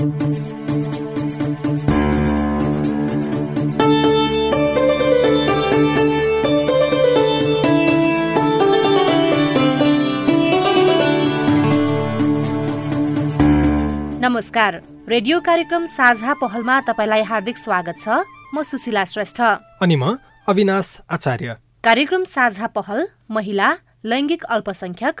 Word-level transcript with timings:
नमस्कार। 0.00 0.12
रेडियो 15.08 15.40
कार्यक्रम 15.40 15.86
साझा 15.86 16.34
पहलमा 16.34 16.80
तपाईँलाई 16.80 17.22
हार्दिक 17.22 17.56
स्वागत 17.56 17.94
छ। 18.00 18.08
म 18.54 18.62
सुशीला 18.62 19.04
श्रेष्ठ। 19.04 19.40
अनि 19.82 19.96
म 19.96 20.16
अविनाश 20.48 20.98
आचार्य। 21.10 21.56
कार्यक्रम 21.84 22.24
साझा 22.24 22.66
पहल 22.66 23.06
महिला 23.30 23.76
लैङ्गिक 24.04 24.44
अल्पसंख्यक 24.44 25.20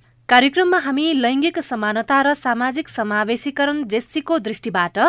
कार्यक्रममा 0.29 0.77
हामी 0.79 1.05
लैङ्गिक 1.13 1.57
समानता 1.61 2.17
र 2.21 2.33
सामाजिक 2.35 2.89
समावेशीकरण 2.89 3.79
जेस्सीको 3.85 4.37
दृष्टिबाट 4.41 4.99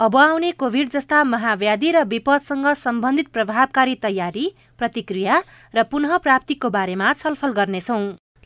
अब 0.00 0.16
आउने 0.18 0.50
कोभिड 0.54 0.88
जस्ता 0.90 1.22
महाव्याधि 1.26 1.90
र 1.92 2.02
विपदसँग 2.06 2.66
सम्बन्धित 2.76 3.28
प्रभावकारी 3.32 3.94
तयारी 4.02 4.46
प्रतिक्रिया 4.78 5.36
र 5.74 5.82
पुनः 5.86 6.16
प्राप्तिको 6.24 6.70
बारेमा 6.70 7.12
छलफल 7.14 7.52
गर्नेछौं। 7.52 8.00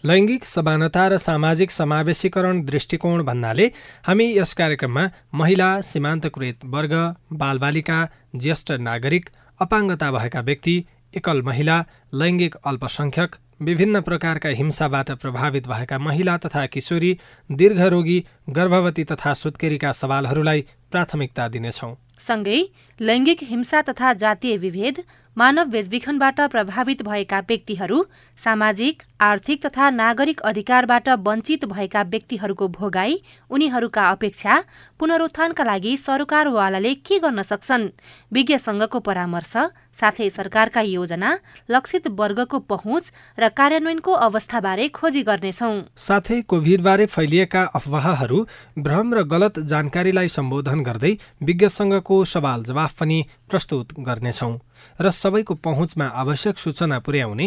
लैङ्गिक 0.04 0.44
समानता 0.46 1.06
र 1.08 1.18
सामाजिक 1.20 1.70
समावेशीकरण 1.72 2.60
दृष्टिकोण 2.66 3.24
भन्नाले 3.24 3.70
हामी 4.04 4.28
यस 4.32 4.52
कार्यक्रममा 4.56 5.06
महिला 5.34 5.70
सीमान्तकृत 5.84 6.68
वर्ग 6.70 6.94
बालबालिका 7.38 7.98
ज्येष्ठ 8.36 8.76
नागरिक 8.82 9.32
अपाङ्गता 9.60 10.12
भएका 10.12 10.44
व्यक्ति 10.44 10.76
एकल 11.14 11.42
महिला 11.42 11.80
लैङ्गिक 12.16 12.62
अल्पसंख्यक 12.66 13.42
विभिन्न 13.60 14.00
प्रकारका 14.00 14.48
हिंसाबाट 14.48 15.10
प्रभावित 15.10 15.68
भएका 15.68 15.98
महिला 15.98 16.36
तथा 16.36 16.64
किशोरी 16.66 17.12
दीर्घरोगी 17.50 18.18
गर्भवती 18.50 19.04
तथा 19.04 19.32
सुत्केरीका 19.34 19.92
सवालहरूलाई 19.92 20.64
प्राथमिकता 20.92 21.46
दिनेछौँ। 21.48 21.94
सँगै 22.18 22.60
लैङ्गिक 23.00 23.42
हिंसा 23.42 23.80
तथा 23.82 24.12
जातीय 24.12 24.56
विभेद 24.56 25.02
मानव 25.36 25.64
बेचबिखनबाट 25.66 26.40
प्रभावित 26.50 27.02
भएका 27.02 27.40
व्यक्तिहरू 27.40 28.04
सामाजिक 28.38 29.02
आर्थिक 29.20 29.64
तथा 29.64 29.88
नागरिक 29.90 30.40
अधिकारबाट 30.40 31.08
वञ्चित 31.26 31.64
भएका 31.64 32.02
व्यक्तिहरूको 32.04 32.66
भोगाई 32.68 33.14
उनीहरूका 33.50 34.08
अपेक्षा 34.10 34.54
पुनरुत्थानका 35.00 35.64
लागि 35.64 35.96
सरकारवालाले 35.96 36.92
के 37.00 37.18
गर्न 37.18 37.42
सक्छन्? 37.42 37.88
विज्ञ 38.32 38.58
संघको 38.58 39.00
परामर्श 39.00 39.52
साथै 39.96 40.28
सरकारका 40.30 40.80
योजना 40.82 41.30
लक्षित 41.70 42.08
वर्गको 42.12 42.58
पहुँच 42.68 43.12
र 43.38 43.48
कार्यान्वयनको 43.56 44.12
अवस्थाबारे 44.12 44.88
खोजी 44.88 45.22
गर्नेछौ। 45.22 45.72
साथै 45.96 46.40
कोभिडबारे 46.42 47.06
फैलिएका 47.06 47.62
अफवाहहरू 47.74 48.46
भ्रम 48.78 49.14
र 49.14 49.22
गलत 49.24 49.58
जानकारीलाई 49.64 50.28
सम्बोधन 50.28 50.84
गर्दै 50.84 51.16
विज्ञ 51.42 51.68
संघको 51.72 52.24
सवाल 52.26 52.62
जवाफ 52.68 53.00
पनि 53.00 53.18
प्रस्तुत 53.48 54.00
गर्नेछौ 54.00 54.52
र 55.00 55.10
सबैको 55.10 55.54
पहुँचमा 55.64 56.04
आवश्यक 56.04 56.58
सूचना 56.58 56.98
पुर्याउने 56.98 57.46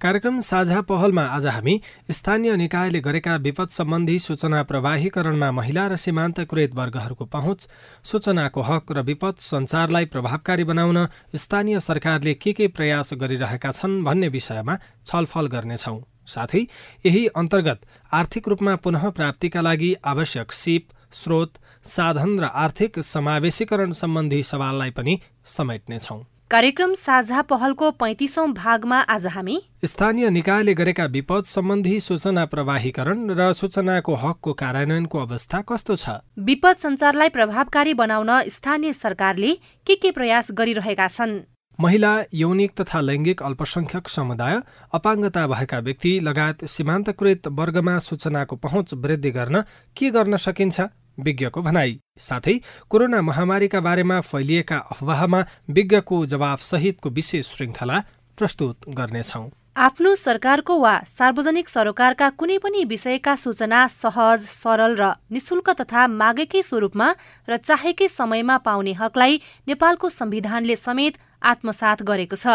कार्यक्रम 0.00 0.40
साझा 0.40 0.80
पहलमा 0.80 1.22
आज 1.24 1.46
हामी 1.46 1.80
स्थानीय 2.10 2.54
निकायले 2.56 3.00
गरेका 3.00 3.34
विपद 3.36 3.68
सम्बन्धी 3.68 4.18
सूचना 4.18 4.62
प्रवाहीकरणमा 4.62 5.50
महिला 5.50 5.86
र 5.88 5.96
सीमान्तकृत 5.96 6.74
वर्गहरूको 6.74 7.24
पहुँच 7.24 7.68
सूचनाको 8.04 8.62
हक 8.62 8.92
र 8.92 9.02
विपद 9.02 9.34
सञ्चारलाई 9.40 10.04
प्रभावकारी 10.06 10.64
बनाउन 10.64 10.98
स्थानीय 11.36 11.80
सरकारले 11.80 12.34
के 12.34 12.52
के 12.52 12.68
प्रयास 12.68 13.14
गरिरहेका 13.14 13.70
छन् 13.72 14.02
भन्ने 14.04 14.28
विषयमा 14.28 14.76
छलफल 15.06 15.46
गर्नेछौ। 15.54 15.96
साथै 16.26 16.66
यही 17.06 17.26
अन्तर्गत 17.36 17.80
आर्थिक 18.12 18.48
रूपमा 18.48 18.76
पुनः 18.76 19.08
प्राप्तिका 19.10 19.60
लागि 19.60 19.94
आवश्यक 20.04 20.52
सिप 20.52 20.92
स्रोत 21.14 21.58
साधन 21.86 22.38
र 22.40 22.44
आर्थिक 22.44 22.98
समावेशीकरण 23.06 23.92
सम्बन्धी 23.94 24.42
सवाललाई 24.42 24.90
पनि 24.90 25.18
समेट्नेछौँ। 25.56 26.22
कार्यक्रम 26.50 26.92
साझा 26.94 27.42
पहलको 27.42 27.90
पैँतिसौँ 27.90 28.46
भागमा 28.52 28.98
आज 29.10 29.26
हामी 29.26 29.56
स्थानीय 29.84 30.28
निकायले 30.30 30.74
गरेका 30.74 31.04
विपद 31.14 31.44
सम्बन्धी 31.44 31.98
सूचना 32.00 32.44
प्रवाहीकरण 32.46 33.30
र 33.38 33.52
सूचनाको 33.52 34.14
हकको 34.14 34.52
कार्यान्वयनको 34.52 35.18
अवस्था 35.18 35.60
कस्तो 35.68 35.96
छ? 35.96 36.08
विपद 36.38 36.76
सञ्चारलाई 36.76 37.28
प्रभावकारी 37.28 37.94
बनाउन 37.94 38.30
स्थानीय 38.48 38.92
सरकारले 38.92 39.52
के 39.86 39.94
के 39.96 40.10
प्रयास 40.10 40.48
गरिरहेका 40.52 41.08
छन्? 41.08 41.40
महिला 41.78 42.12
यौनिक 42.34 42.72
तथा 42.80 43.00
लैङ्गिक 43.00 43.42
अल्पसंख्यक 43.42 44.08
समुदाय 44.08 44.60
अपाङ्गता 44.94 45.46
भएका 45.46 45.78
व्यक्ति 45.88 46.12
लगायत 46.22 46.64
सीमान्तकृत 46.70 47.48
वर्गमा 47.58 47.98
सूचनाको 48.08 48.56
पहुँच 48.56 48.94
वृद्धि 48.94 49.30
गर्न 49.30 49.64
के 49.96 50.10
गर्न 50.10 50.36
सकिन्छ? 50.36 50.80
विज्ञको 51.18 51.62
भनाई। 51.62 51.98
साथै 52.18 52.56
कोरोना 52.90 53.22
महामारीका 53.22 53.80
बारेमा 53.80 54.20
फैलिएका 54.20 54.78
अफवाहमा 54.92 55.40
विज्ञको 55.70 56.24
जवाफ 56.26 56.62
सहितको 56.62 57.10
विशेष 57.10 57.44
श्रृङ्खला 57.46 57.98
प्रस्तुत 58.38 58.76
गर्नेछौँ। 58.90 59.50
आफ्नो 59.76 60.14
सरकारको 60.14 60.74
वा 60.80 60.94
सार्वजनिक 61.08 61.68
सरोकारका 61.68 62.28
कुनै 62.30 62.58
पनि 62.58 62.84
विषयका 62.84 63.34
सूचना 63.36 63.86
सहज 63.90 64.46
सरल 64.52 64.94
र 64.94 65.10
निशुल्क 65.32 65.70
तथा 65.80 66.06
मागेकै 66.06 66.62
स्वरूपमा 66.62 67.08
र 67.48 67.56
चाहेकै 67.58 68.08
समयमा 68.08 68.56
पाउने 68.62 68.92
हकलाई 68.94 69.40
नेपालको 69.68 70.08
संविधानले 70.10 70.76
समेत 70.78 71.18
आत्मसात 71.42 72.02
गरेको 72.02 72.36
छ। 72.36 72.46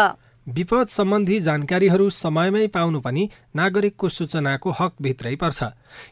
विपद 0.46 0.88
सम्बन्धी 0.88 1.38
जानकारीहरू 1.40 2.08
समयमै 2.10 2.66
पाउनु 2.66 3.00
पनि 3.00 3.28
नागरिकको 3.56 4.08
सूचनाको 4.08 4.70
हकभित्रै 4.78 5.34
पर्छ। 5.36 5.68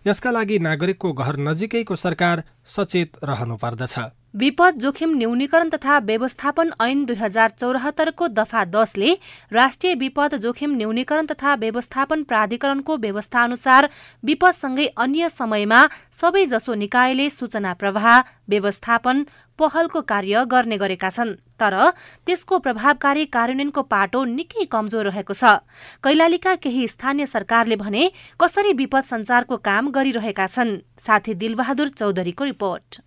यसका 0.06 0.30
लागि 0.30 0.58
नागरिकको 0.58 1.12
घर 1.14 1.36
नजिकैको 1.38 1.96
सरकार 1.96 2.42
सचेत 2.66 3.18
रहनु 3.24 3.56
पर्दछ। 3.56 3.98
विपद 4.36 4.78
जोखिम 4.78 5.16
न्यूनीकरण 5.16 5.68
तथा 5.70 5.98
व्यवस्थापन 6.00 6.70
ऐन 6.80 7.04
दुई 7.04 7.16
हजार 7.16 7.50
चौरात्तरको 7.50 8.28
दफा 8.30 8.64
दसले 8.66 9.12
राष्ट्रिय 9.52 9.94
विपद 9.94 10.34
जोखिम 10.36 10.76
न्यूनीकरण 10.76 11.26
तथा 11.26 11.54
व्यवस्थापन 11.54 12.22
प्राधिकरणको 12.24 12.96
व्यवस्था 12.96 13.42
अनुसार 13.42 13.88
विपदसँगै 14.22 14.86
अन्य 14.98 15.28
समयमा 15.30 15.80
सबैजसो 16.12 16.74
निकायले 16.84 17.28
सूचना 17.30 17.72
प्रवाह 17.74 18.06
व्यवस्थापन 18.48 19.24
पहलको 19.58 20.00
कार्य 20.02 20.44
गर्ने 20.46 20.76
गरेका 20.78 21.10
छन् 21.10 21.34
तर 21.60 21.74
त्यसको 22.26 22.58
प्रभावकारी 22.58 23.24
कार्यान्वयनको 23.26 23.82
पाटो 23.84 24.24
निकै 24.26 24.64
कमजोर 24.70 25.04
रहेको 25.06 25.34
छ। 25.34 25.58
कैलालीका 26.04 26.54
केही 26.62 26.86
स्थानीय 26.88 27.26
सरकारले 27.26 27.76
भने 27.76 28.10
कसरी 28.40 28.72
विपद 28.74 29.04
सञ्चारको 29.04 29.56
काम 29.64 29.90
गरिरहेका 29.90 30.46
छन्? 30.46 30.78
साथी 30.98 31.34
दिलबहादुर 31.34 31.88
चौधरीको 31.98 32.44
रिपोर्ट। 32.44 33.02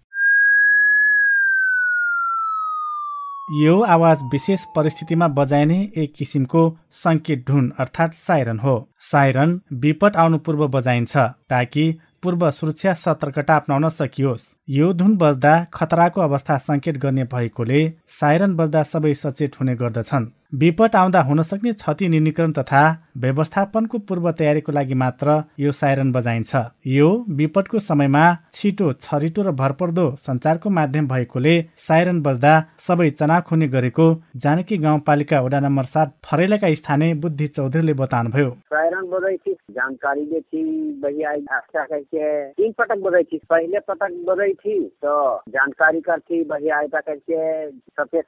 यो 3.49 3.79
आवाज 3.83 4.23
विशेष 4.23 4.63
परिस्थितिमा 4.75 5.27
बजाइने 5.27 5.79
एक 5.97 6.13
किसिमको 6.17 6.61
सङ्केत 6.93 7.43
ढुन 7.47 7.65
अर्थात् 7.79 8.13
साइरन 8.15 8.59
हो। 8.59 8.75
साइरन 9.01 9.59
विपद 9.73 10.15
आउनु 10.15 10.37
पूर्व 10.37 10.67
बजाइन्छ 10.67 11.17
ताकि 11.51 11.83
पूर्व 12.23 12.49
सुरक्षा 12.51 12.93
सतर्कता 12.93 13.55
अप्नाउन 13.55 13.87
सकियोस्। 13.89 14.43
यो 14.69 14.91
धुन 14.93 15.15
बज्दा 15.17 15.53
खतराको 15.73 16.21
अवस्था 16.21 16.57
सङ्केत 16.57 16.97
गर्ने 16.97 17.23
भएकोले 17.23 17.81
साइरन 18.09 18.55
बज्दा 18.55 18.83
सबै 18.83 19.13
सचेत 19.13 19.59
हुने 19.59 19.75
गर्दछन्। 19.75 20.25
विपद 20.53 20.95
आउँदा 20.95 21.21
हुन 21.21 21.41
सक्ने 21.41 21.73
क्षति 21.73 22.09
न्यूनीकरण 22.09 22.51
तथा 22.51 23.07
व्यवस्थापनको 23.17 23.99
पूर्व 23.99 24.31
तयारीको 24.31 24.71
लागि 24.71 24.93
मात्र 24.93 25.43
यो 25.59 25.71
साइरन 25.71 26.11
बजाइन्छ। 26.11 26.55
यो 26.87 27.25
विपदको 27.29 27.79
समयमा 27.79 28.37
छिटो 28.53 28.93
छरिटो 28.95 29.41
र 29.41 29.51
भरपर्दो 29.51 30.15
सञ्चारको 30.19 30.69
माध्यम 30.69 31.07
भएकोले 31.07 31.65
साइरन 31.77 32.21
बज्दा 32.21 32.65
सबै 32.79 33.11
चनाख 33.11 33.51
हुने 33.51 33.67
गरेको 33.67 34.23
जानकी 34.37 34.77
गाउँपालिका 34.77 35.41
वडा 35.41 35.59
नम्बर 35.59 35.85
सात 35.85 36.13
फरेलाका 36.25 36.73
स्थानीय 36.75 37.13
बुद्धि 37.23 37.47
चौधरीले 37.47 37.93
बताउनुभयो। 38.03 38.57
साइरन 38.73 39.07
बजाई 39.07 39.37
थी 39.37 39.53
जानकारी 39.71 40.41
तीन 40.41 40.97
पटक 42.71 42.97
पटक 43.87 44.11
जानकारी 45.49 46.01
सफेद 47.91 48.23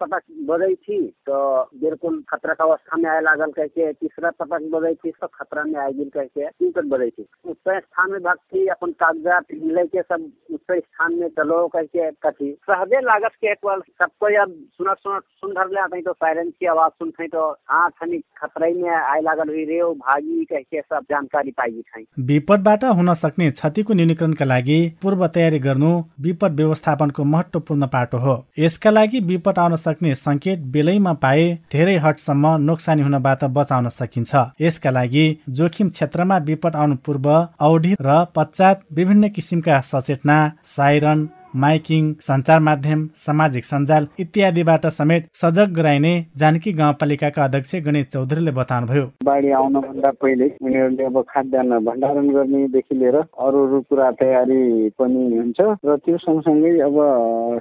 पटक 0.00 0.22
बजाई 0.50 0.74
थी 0.74 0.98
तो 1.26 1.36
बिल्कुल 1.80 2.22
खतरा 2.28 2.54
का 2.54 2.64
अवस्था 2.64 2.96
में 2.96 3.10
आए 3.10 3.20
लागल 3.20 3.50
करके 3.50 3.92
तीसरा 3.92 4.30
पटक 4.30 4.68
बजाई 4.72 4.94
थी 4.94 5.10
तो 5.10 5.26
खतरा 5.26 5.64
में 5.64 5.80
आई 5.80 5.92
गिर 5.92 6.10
करके 6.14 6.48
तीन 6.48 6.72
तक 6.72 6.84
बजाई 6.84 7.10
थी 7.10 7.26
उस 7.44 7.56
स्थान 7.68 8.10
में 8.10 8.20
भक्ति 8.20 8.66
अपन 8.66 8.92
कागजात 8.92 9.44
लेके 9.52 10.02
सब 10.02 10.30
उस 10.54 10.66
स्थान 10.72 11.14
में 11.14 11.28
चलो 11.28 11.66
करके 11.68 12.10
कथी? 12.10 12.52
सहजे 12.62 13.00
लागत 13.00 13.30
के 13.40 13.50
एक 13.52 13.58
बार 13.64 13.80
सबको 13.80 14.26
अब 14.42 14.54
सुना 14.78 14.94
सुना 14.94 15.18
सुन 15.18 15.52
धर 15.52 15.68
ले 15.70 16.00
तो 16.02 16.12
सायरन 16.12 16.50
की 16.50 16.66
आवाज़ 16.66 16.92
सुनते 16.92 17.26
तो 17.28 17.50
हाँ 17.68 17.90
खनी 17.90 18.18
खतरा 18.18 18.68
में 18.76 18.90
आए 18.90 19.20
लागल 19.20 19.48
हुई 19.48 19.64
रे 19.64 19.82
भागी 20.00 20.44
कहके 20.44 20.80
सब 20.80 21.04
जानकारी 21.10 21.50
पाइ 21.50 21.82
छै 21.88 22.04
विपदबाट 22.18 22.84
हुन 22.84 23.12
सक्ने, 23.14 23.50
क्षतिको 23.50 23.94
न्यूनीकरणका 23.94 24.44
लागि 24.44 24.78
पूर्व 25.02 25.26
तयारी 25.26 25.58
गर्नु 25.58 25.90
विपद 26.20 26.56
व्यवस्थापनको 26.56 27.24
महत्वपूर्ण 27.24 27.86
पाटो 27.86 28.18
हो। 28.18 28.34
यसका 28.58 28.90
लागि 28.90 29.20
विपद 29.20 29.58
आउन 29.58 29.76
सक्ने 29.76 30.14
संकेत 30.40 30.60
बेलैमा 30.72 31.12
पाए 31.22 31.42
धेरै 31.72 31.96
हटसम्म 32.04 32.46
नोक्सानी 32.60 33.02
हुनबाट 33.02 33.42
बचाउन 33.56 33.88
सकिन्छ। 33.90 34.32
यसका 34.60 34.90
लागि 34.90 35.24
जोखिम 35.50 35.88
क्षेत्रमा 35.90 36.36
विपद 36.48 36.76
आउनु 36.76 36.96
पूर्व 37.04 37.26
अवधि 37.60 37.92
र 38.00 38.24
पश्चात 38.36 38.80
विभिन्न 38.96 39.28
किसिमका 39.36 39.80
सचेतना 39.84 40.36
साइरन 40.66 41.28
माइकिङ 41.54 42.12
सञ्चार 42.22 42.58
माध्यम 42.60 43.00
सामाजिक 43.16 43.64
सञ्जाल 43.64 44.06
इत्यादिबाट 44.20 44.86
समेत 44.88 45.24
सजग 45.36 45.72
गराइने 45.76 46.12
जानकी 46.38 46.72
गाउँपालिकाका 46.72 47.44
अध्यक्ष 47.44 47.74
गणेश 47.86 48.06
चौधरीले 48.12 48.50
बताउनुभयो। 48.58 49.06
बाढी 49.24 49.50
आउनभन्दा 49.60 50.10
पहिले 50.22 50.48
उनीहरूले 50.62 51.04
अब 51.04 51.20
खाद्यान्न 51.28 51.78
भण्डारण 51.86 52.28
गर्नेदेखि 52.34 52.94
लिएर 52.98 53.16
अरू 53.16 53.66
अरू 53.66 53.80
कुरा 53.90 54.10
तयारी 54.20 54.88
पनि 54.98 55.24
हुन्छ 55.36 55.60
र 55.86 55.96
त्यो 56.06 56.16
सँगसँगै 56.18 56.78
अब 56.86 56.98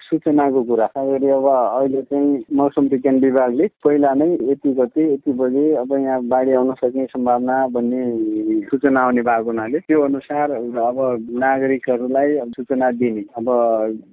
सूचनाको 0.05 0.63
कुरा 0.69 0.85
अब 0.85 1.47
अहिले 1.49 2.01
चाहिँ 2.13 2.43
मौसम 2.61 2.87
विज्ञान 2.93 3.19
विभागले 3.25 3.67
पहिला 3.85 4.13
नै 4.21 4.29
यति 4.51 4.73
गते 4.81 5.13
यति 5.13 5.33
बजे 5.41 5.65
अब 5.81 5.97
यहाँ 5.97 6.21
बाढी 6.29 6.53
आउन 6.61 6.73
सक्ने 6.83 7.05
सम्भावना 7.15 7.57
भन्ने 7.73 8.05
सूचना 8.69 9.01
आउने 9.01 9.21
भएको 9.25 9.49
हुनाले 9.49 9.79
त्यो 9.89 10.05
अनुसार 10.05 10.51
अब 10.85 11.03
नागरिकहरूलाई 11.41 12.37
सूचना 12.53 12.91
दिने 13.01 13.25
अब 13.37 13.49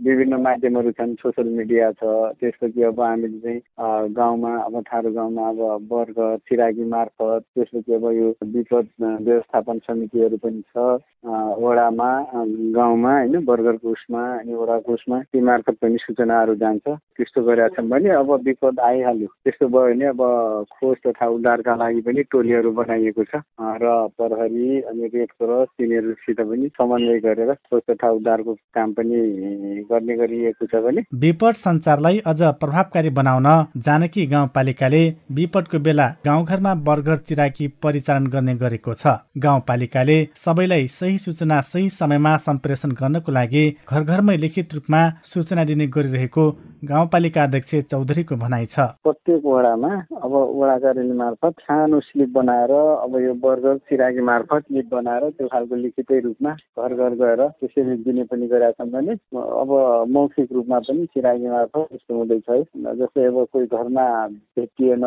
विभिन्न 0.07 0.41
माध्यमहरू 0.43 0.91
छन् 0.91 1.15
सोसियल 1.17 1.49
मिडिया 1.57 1.91
छ 1.93 2.05
त्यसपछि 2.41 2.83
अब 2.83 3.01
हामीले 3.01 3.39
चाहिँ 3.41 4.13
गाउँमा 4.13 4.53
अब 4.59 4.81
ठाडो 4.91 5.11
गाउँमा 5.13 5.49
अब 5.49 5.89
वर्ग 5.93 6.19
चिरागी 6.49 6.85
मार्फत 6.85 7.45
त्यसपछि 7.55 7.95
अब 7.95 8.05
यो 8.13 8.29
विपद 8.55 8.89
व्यवस्थापन 9.01 9.79
समितिहरू 9.89 10.37
पनि 10.45 10.63
छ 10.71 10.87
वडामा 11.59 12.11
गाउँमा 12.77 13.13
होइन 13.19 13.45
बर्गरको 13.45 13.91
उसमा 13.91 14.23
अनि 14.39 14.55
वडाको 14.55 14.93
उसमा 14.95 15.21
ती 15.33 15.41
मार्फत 15.41 15.77
पनि 15.83 15.97
सूचनाहरू 16.01 16.55
जान्छ। 16.55 16.87
त्यस्तो 17.17 17.43
गरेका 17.43 17.69
छौँ 17.77 17.89
भने 17.89 18.11
अब 18.11 18.31
विपद 18.45 18.81
आइहाल्यो। 18.81 19.29
त्यस्तो 19.45 19.69
भयो 19.69 19.87
भने 19.87 20.07
अब 20.07 20.21
खोज 20.73 20.97
तथा 21.07 21.27
उद्धारका 21.27 21.75
लागि 21.77 22.01
पनि 22.07 22.23
टोलीहरू 22.31 22.71
बनाइएको 22.73 23.25
छ। 23.25 23.43
र 23.83 23.85
प्रहरी 24.17 24.81
अनि 24.81 25.07
रेड 25.15 25.31
क्रस 25.41 25.69
तिनीहरूसित 25.79 26.41
पनि 26.41 26.69
समन्वय 26.79 27.19
गरेर 27.27 27.53
खोज 27.67 27.83
तथा 27.91 28.11
उद्धारको 28.11 28.55
काम 28.55 28.93
पनि 28.93 29.19
गर्ने 29.91 30.17
गरिएको 30.17 30.67
छ 30.67 30.83
भने? 30.85 31.03
विपद 31.15 31.55
सञ्चारलाई 31.57 32.19
अझ 32.27 32.41
प्रभावकारी 32.61 33.11
बनाउन 33.11 33.49
जानकी 33.87 34.27
गाउँपालिकाले 34.27 35.03
विपदको 35.33 35.79
बेला 35.79 36.07
गाउँघरमा 36.27 36.75
बर्गर 36.87 37.17
चिराकी 37.29 37.69
परिचालन 37.83 38.27
गर्ने 38.27 38.55
गरेको 38.57 38.95
छ। 38.95 39.17
गाउँपालिकाले 39.39 40.19
सबैलाई 40.37 40.87
सही 40.91 41.19
सूचना 41.19 41.61
सही 41.63 41.89
समयमा 41.91 42.37
सम्प्रेषण 42.47 42.91
गर्नको 43.01 43.33
लागि 43.33 43.65
घर 43.91 44.03
घरमै 44.05 44.37
लिखित 44.37 44.75
रूपमा 44.75 45.03
सूचना 45.25 45.65
दिने 45.65 45.87
गरिरहेको 45.97 46.45
गाउँपालिका 46.85 47.43
अध्यक्ष 47.43 47.75
चौधरीको 47.91 48.37
भनाइ 48.37 48.67
छ। 48.67 48.79
प्रत्येक 49.03 49.45
वडामा 49.45 49.93
अब 50.23 50.33
वडा 50.57 50.77
कार्यालय 50.79 51.15
मार्फत 51.17 51.55
सानो 51.61 52.01
स्लिप 52.01 52.31
बनाएर 52.33 52.73
अब 52.73 53.17
यो 53.21 53.33
बर्गर 53.43 53.77
चिरागी 53.89 54.21
मार्फत 54.23 54.63
स्लिप 54.69 54.89
बनाएर 54.93 55.29
त्यो 55.31 55.47
खालको 55.49 55.75
लिखितै 55.77 56.21
रूपमा 56.21 56.53
घर 56.79 56.95
घर 56.95 57.15
गएर 57.23 57.43
त्यसरी 57.49 57.97
दिने 58.05 58.25
पनि 58.31 58.47
गरेका 58.47 58.71
छन् 58.79 58.93
भने 58.93 59.15
अब 59.47 59.71
मौखिक 60.11 60.53
रूपमा 60.53 60.79
पनि 60.87 61.07
चिरागी 61.15 61.49
मार्फत 61.49 61.89
यस्तो 61.93 62.15
हुँदैछ 62.17 62.51
है। 62.51 62.63
जस्तै 62.97 63.25
अब 63.27 63.47
कोही 63.53 63.67
घरमा 63.67 64.07
भेटिएन 64.57 65.05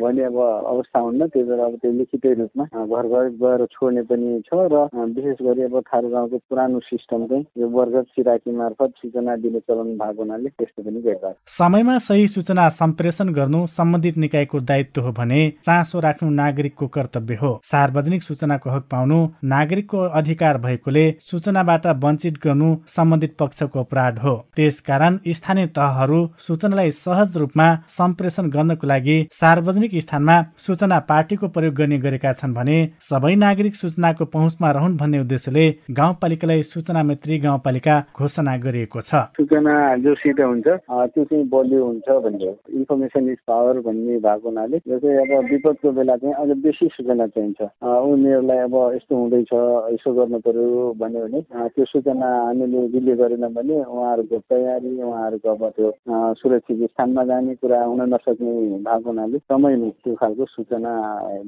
भने 0.00 0.24
अब 0.24 0.38
अवस्था 0.40 0.98
हुन्न 1.00 1.26
त्यही 1.28 1.48
भएर 1.48 1.60
अब 1.60 1.76
त्यो 1.82 1.92
लिखितै 1.92 2.32
रूपमा 2.40 2.64
घर 2.86 3.06
घर 3.08 3.28
गएर 3.42 3.66
छोड्ने 3.72 4.02
पनि 4.10 4.40
छ 4.46 4.68
र 4.72 4.86
विशेष 5.16 5.42
गरी 5.46 5.62
अब 5.62 5.80
थारू 5.88 6.08
गाउँको 6.10 6.38
पुरानो 6.50 6.80
सिस्टम 6.88 7.26
चाहिँ 7.26 7.44
यो 7.58 7.68
बर्गर 7.68 8.02
चिराकी 8.14 8.52
मार्फत 8.56 8.92
सूचना 9.02 9.36
दिने 9.42 9.60
चलन 9.60 9.96
भएको 9.98 10.22
हुनाले 10.22 10.48
त्यस्तो 10.50 10.82
पनि 10.82 11.00
गरिरहेको 11.00 11.34
समयमा 11.58 11.98
सही 12.06 12.26
सूचना 12.28 12.68
सम्प्रेषण 12.80 13.32
गर्नु 13.32 13.66
सम्बन्धित 13.70 14.16
निकायको 14.18 14.60
दायित्व 14.70 15.02
हो 15.02 15.12
भने 15.12 15.40
चासो 15.62 16.00
राख्नु 16.00 16.30
नागरिकको 16.30 16.86
कर्तव्य 16.96 17.34
हो। 17.42 17.52
सार्वजनिक 17.64 18.22
सूचनाको 18.22 18.70
हक 18.70 18.84
पाउनु 18.90 19.18
नागरिकको 19.54 19.98
अधिकार 20.20 20.58
भएकोले 20.60 21.04
सूचनाबाट 21.20 21.86
वञ्चित 22.04 22.38
गर्नु 22.44 22.74
सम्बन्धित 22.88 23.36
पक्षको 23.40 23.79
अपराध 23.80 24.18
हो। 24.18 24.34
त्यसकारण 24.56 25.18
स्थानीय 25.30 25.66
तहहरू 25.76 26.20
सूचनालाई 26.38 26.90
सहज 26.96 27.36
रूपमा 27.36 27.68
सम्प्रेषण 27.88 28.48
गर्नको 28.50 28.86
लागि 28.86 29.16
सार्वजनिक 29.32 29.98
स्थानमा 30.00 30.36
सूचना 30.58 30.98
पार्टीको 31.10 31.48
प्रयोग 31.54 31.74
गर्ने 31.74 31.98
गरेका 31.98 32.32
छन् 32.34 32.54
भने 32.54 32.78
सबै 33.08 33.34
नागरिक 33.36 33.74
सूचनाको 33.76 34.24
पहुँचमा 34.34 34.70
रहन् 34.70 34.96
भन्ने 34.96 35.20
उद्देश्यले 35.20 35.66
गाउँपालिकालाई 35.98 36.62
सूचना 36.64 37.02
मैत्री 37.10 37.38
गाउँपालिका 37.40 37.98
घोषणा 38.16 38.56
गरिएको 38.64 39.00
छ। 39.00 39.22
सूचना 39.38 39.74
जोसित 40.04 40.40
हुन्छ 40.40 40.66
त्यो 40.66 41.24
चाहिँ 41.24 41.44
बलियो 41.50 41.84
हुन्छ 41.84 42.08
भन्ने 42.24 42.50
इन्फर्मेसन 42.78 43.28
इज 43.30 43.38
पावर 43.48 43.80
भन्ने 43.86 44.18
भएको 44.26 44.48
हुनाले 44.48 44.76
अब 44.76 45.32
विपदको 45.50 45.90
बेला 45.92 46.16
चाहिँ 46.16 46.34
अझ 46.34 46.56
बेसी 46.62 46.88
सूचना 46.96 47.26
चाहिन्छ। 47.26 47.60
उनीहरूलाई 47.82 48.58
अब 48.66 48.74
यस्तो 48.94 49.16
हुँदैछ 49.16 49.52
यसो 49.94 50.12
गर्नु 50.14 50.38
पर्यो 50.46 50.92
भन्यो 51.00 51.20
भने 51.26 51.40
त्यो 51.70 51.84
सूचना 51.84 52.28
हामीले 52.46 52.86
दिल्ली 52.94 53.14
गरेन 53.20 53.46
भने 53.54 53.69
उहाँहरूको 53.72 54.38
तयारी 54.50 54.90
उहाँहरूको 55.02 55.48
अब 55.50 55.62
त्यो 55.76 55.90
सुरक्षित 56.34 56.82
स्थानमा 56.90 57.24
जाने 57.24 57.54
कुरा 57.54 57.82
हुन 57.84 58.02
नसक्ने 58.14 58.52
भएको 58.80 59.08
हुनाले 59.10 59.38
समयमै 59.40 59.90
त्यो 60.04 60.14
खालको 60.14 60.44
सूचना 60.46 60.92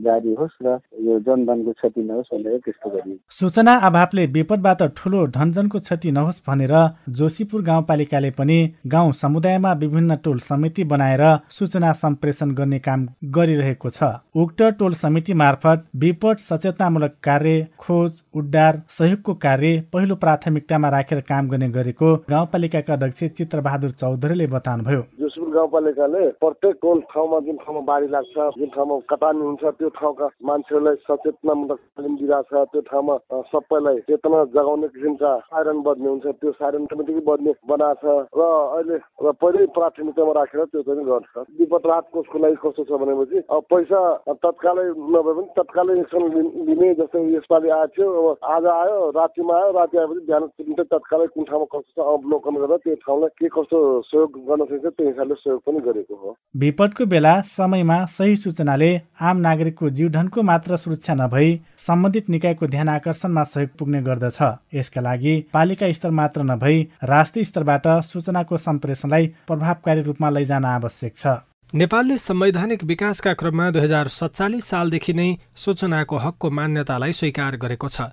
जारी 0.04 0.34
होस् 0.34 0.56
र 0.62 0.78
यो 1.06 1.18
जनधनको 1.20 1.72
क्षति 1.72 2.02
नहोस् 2.02 2.32
भनेर 2.34 2.58
त्यस्तो 2.64 2.90
गरियो। 2.90 3.16
सूचना 3.30 3.74
अभावले 3.88 4.26
विपदबाट 4.36 4.82
ठुलो 4.96 5.26
धनजनको 5.36 5.78
क्षति 5.78 6.10
नहोस् 6.12 6.42
भनेर 6.48 6.74
जोशीपुर 7.10 7.62
गाउँपालिकाले 7.62 8.30
पनि 8.30 8.58
गाउँ 8.86 9.12
समुदायमा 9.14 9.72
विभिन्न 9.82 10.16
टोल 10.24 10.38
समिति 10.40 10.84
बनाएर 10.84 11.24
सूचना 11.50 11.92
सम्प्रेषण 11.94 12.54
गर्ने 12.54 12.78
काम 12.78 13.08
गरिरहेको 13.32 13.90
छ। 13.90 14.02
उक्त 14.34 14.62
टोल 14.78 14.94
समिति 14.94 15.34
मार्फत 15.34 15.84
विपद 15.96 16.36
सचेतनामूलक 16.40 17.14
कार्य 17.22 17.66
खोज 17.78 18.22
उद्धार 18.34 18.82
सहयोगको 18.90 19.34
कार्य 19.34 19.80
पहिलो 19.92 20.14
प्राथमिकतामा 20.16 20.88
राखेर 20.88 21.20
काम 21.28 21.48
गर्ने 21.48 21.68
गरेको 21.70 22.11
गाउँपालिकाका 22.16 22.92
अध्यक्ष 22.92 23.24
चित्रबहादुर 23.24 23.90
चौधरीले 23.90 24.46
बताउनुभयो। 24.46 25.31
गाउँपालिकाले 25.52 26.22
प्रत्येक 26.38 26.76
टोल 26.82 27.00
ठाउँमा 27.08 27.38
जुन 27.42 27.56
ठाउँमा 27.58 27.80
बाढी 27.84 28.08
लाग्छ 28.08 28.36
जुन 28.54 28.68
ठाउँमा 28.70 28.98
कटानी 29.08 29.42
हुन्छ 29.42 29.64
त्यो 29.74 29.88
ठाउँका 29.94 30.28
मान्छेहरूलाई 30.42 30.96
सचेतनामूलक 31.02 31.80
तालिम 31.92 32.16
दिइरहेको 32.16 32.64
त्यो 32.66 32.80
ठाउँमा 32.82 33.16
सबैलाई 33.50 33.98
चेतना 34.08 34.44
जगाउने 34.52 34.88
किसिमका 34.90 35.32
साइरन 35.46 35.82
बज्ने 35.82 36.08
हुन्छ 36.08 36.26
त्यो 36.36 36.52
साइरन 36.54 36.86
कमिटीकै 36.86 37.24
बज्ने 37.24 37.52
बनाएको 37.66 38.00
छ 38.02 38.26
र 38.32 38.42
अहिले 38.72 38.96
र 39.18 39.32
पहिल्यै 39.34 39.66
प्राथमिकतामा 39.72 40.32
राखेर 40.34 40.64
त्यो 40.66 40.82
चाहिँ 40.82 41.04
गर्छ। 41.04 41.34
विपद 41.58 41.86
राहत 41.86 42.06
कोषको 42.12 42.38
लागि 42.38 42.56
कस्तो 42.62 42.82
छ 42.84 42.90
भनेपछि 42.98 43.38
अब 43.48 43.62
पैसा 43.68 44.00
तत्कालै 44.38 44.86
नभए 45.10 45.32
पनि 45.32 45.48
तत्कालै 45.56 45.98
एक्सन 46.00 46.22
लिने 46.66 46.94
जस्तै 46.96 47.24
यसपालि 47.32 47.68
आएको 47.72 47.92
थियो 47.92 48.08
अब 48.22 48.50
आज 48.52 48.66
आयो 48.72 48.98
रातिमा 49.12 49.54
आयो 49.54 49.70
राति 49.72 49.98
आएपछि 49.98 50.26
बिहान 50.26 50.84
तत्कालै 50.84 51.26
कुन 51.28 51.44
ठाउँमा 51.44 51.66
कस्तो 51.70 51.90
छ 51.94 52.06
अवलोकन 52.06 52.54
गरेर 52.56 52.78
त्यो 52.80 52.94
ठाउँलाई 53.02 53.36
के 53.38 53.48
कस्तो 53.50 53.78
सहयोग 54.02 54.30
गर्न 54.46 54.64
सकिन्छ 54.64 54.86
त्यो 54.92 55.06
हिसाबले 55.06 55.34
सहयोग 55.42 55.60
पनि 55.66 55.80
गरेको 55.82 56.14
हो। 56.14 56.36
विपदको 56.56 57.06
बेला 57.06 57.34
समयमा 57.42 57.98
सही 58.06 58.36
सूचनाले 58.36 58.90
आम 59.20 59.36
नागरिकको 59.40 59.90
जीवधनको 59.90 60.42
मात्र 60.42 60.76
सुरक्षा 60.76 61.14
नभई 61.14 61.48
सम्बन्धित 61.78 62.28
निकायको 62.30 62.66
ध्यान 62.66 62.88
आकर्षणमा 62.88 63.42
सहयोग 63.44 63.76
पुग्ने 63.78 64.02
गर्दछ। 64.02 64.38
यसका 64.74 65.00
लागि 65.00 65.34
पालिका 65.52 65.92
स्तर 65.92 66.10
मात्र 66.12 66.42
नभई 66.44 66.82
राष्ट्रिय 67.04 67.44
स्तरबाट 67.44 67.86
सूचनाको 68.04 68.56
सम्प्रेषणलाई 68.58 69.26
प्रभावकारी 69.48 70.02
रूपमा 70.02 70.30
लैजान 70.30 70.64
आवश्यक 70.66 71.16
छ। 71.16 71.26
नेपालले 71.72 72.16
संवैधानिक 72.20 72.82
विकासका 72.84 73.32
क्रममा 73.34 73.70
दुई 73.70 73.82
हजार 73.82 74.08
सत्तालिस 74.12 74.64
सालदेखि 74.64 75.12
नै 75.12 75.28
सूचनाको 75.56 76.16
हकको 76.16 76.50
मान्यतालाई 76.50 77.12
स्वीकार 77.12 77.56
गरेको 77.56 77.88
छ। 77.88 78.12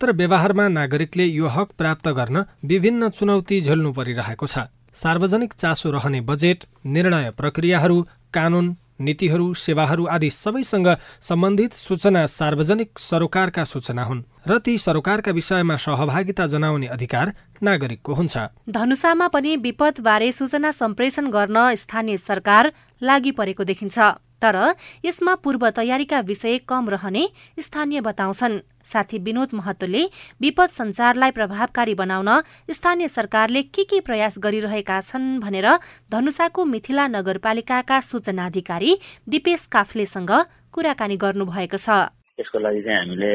तर 0.00 0.12
व्यवहारमा 0.16 0.66
नागरिकले 0.70 1.24
यो 1.26 1.46
हक 1.46 1.72
प्राप्त 1.78 2.08
गर्न 2.08 2.44
विभिन्न 2.64 3.08
चुनौती 3.10 3.60
झेल्नु 3.60 3.92
परिरहेको 3.92 4.46
छ। 4.46 4.70
सार्वजनिक 4.94 5.52
चासो 5.52 5.90
रहने 5.90 6.20
बजेट 6.20 6.64
निर्णय 6.86 7.30
प्रक्रियाहरू 7.30 8.02
कानून 8.34 8.76
नीतिहरू 9.00 9.52
सेवाहरू 9.54 10.04
आदि 10.06 10.30
सबैसँग 10.30 10.88
सम्बन्धित 11.20 11.74
सूचना 11.74 12.26
सार्वजनिक 12.26 12.98
सरोकारका 12.98 13.64
सूचना 13.64 14.04
हुन् 14.04 14.22
र 14.46 14.58
ती 14.58 14.76
सरोकारका 14.78 15.32
विषयमा 15.32 15.76
सहभागिता 15.76 16.46
जनाउने 16.46 16.86
अधिकार 16.86 17.32
नागरिकको 17.62 18.14
हुन्छ। 18.14 18.36
धनुषामा 18.68 19.28
पनि 19.28 19.56
विपदबारे 19.56 20.30
सूचना 20.32 20.70
सम्प्रेषण 20.70 21.30
गर्न 21.30 21.74
स्थानीय 21.74 22.16
सरकार 22.16 22.72
लागि 23.02 23.30
परेको 23.30 23.64
देखिन्छ 23.64 23.98
तर 24.42 24.56
यसमा 25.04 25.34
पूर्व 25.34 25.68
तयारीका 25.70 26.20
विषय 26.20 26.58
कम 26.68 26.88
रहने 26.88 27.28
स्थानीय 27.60 28.00
बताउँछन्। 28.00 28.60
साथी 28.92 29.18
विनोद 29.26 29.50
महतोले 29.54 30.02
विपद 30.42 30.70
संचारलाई 30.74 31.30
प्रभावकारी 31.38 31.94
बनाउन 31.94 32.30
स्थानीय 32.70 33.08
सरकारले 33.08 33.62
के 33.74 33.84
के 33.84 34.00
प्रयास 34.08 34.38
गरिरहेका 34.44 35.00
छन् 35.08 35.28
भनेर 35.40 35.68
धनुषाको 36.12 36.64
मिथिला 36.64 37.06
नगरपालिकाका 37.16 38.00
सूचना 38.10 38.46
अधिकारी 38.46 38.92
दिपेश 39.28 39.66
काफ्लेसँग 39.72 40.32
कुराकानी 40.74 41.16
गर्नुभएको 41.24 41.78
छ। 41.78 41.88
यसको 42.40 42.58
लागि 42.58 42.82
चाहिँ 42.82 42.98
हामीले 42.98 43.32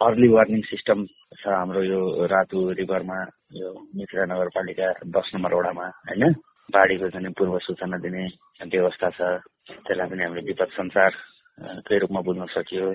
अर्ली 0.00 0.28
वार्निङ 0.30 0.60
सिस्टम 0.64 0.98
छ 1.38 1.44
हाम्रो 1.50 1.82
यो 1.82 2.00
रातु 2.30 2.58
रिभरमा 2.78 3.18
यो 3.52 3.68
मिथिला 3.96 4.24
नगरपालिका 4.30 4.88
दस 5.16 5.26
नम्बर 5.34 5.54
वडामा 5.54 5.86
होइन? 6.08 6.24
बाढीको 6.70 7.08
चाहिँ 7.10 7.32
पूर्व 7.38 7.58
सूचना 7.66 7.98
दिने 7.98 8.24
व्यवस्था 8.70 9.08
छ। 9.18 9.20
त्यसलाई 9.68 10.08
पनि 10.08 10.22
हामीले 10.24 10.42
विपद 10.48 10.70
सञ्चारकै 10.78 11.98
रूपमा 11.98 12.20
बुझ्न 12.26 12.46
सकियो। 12.54 12.86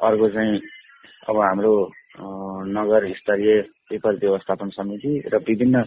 अर्को 0.00 0.28
चाहिँ 0.30 0.60
अब 1.28 1.36
हाम्रो 1.38 1.72
नगर 2.68 3.12
स्तरीय 3.14 3.58
विपद 3.90 4.18
व्यवस्थापन 4.22 4.68
समिति 4.70 5.12
र 5.32 5.38
विभिन्न 5.48 5.84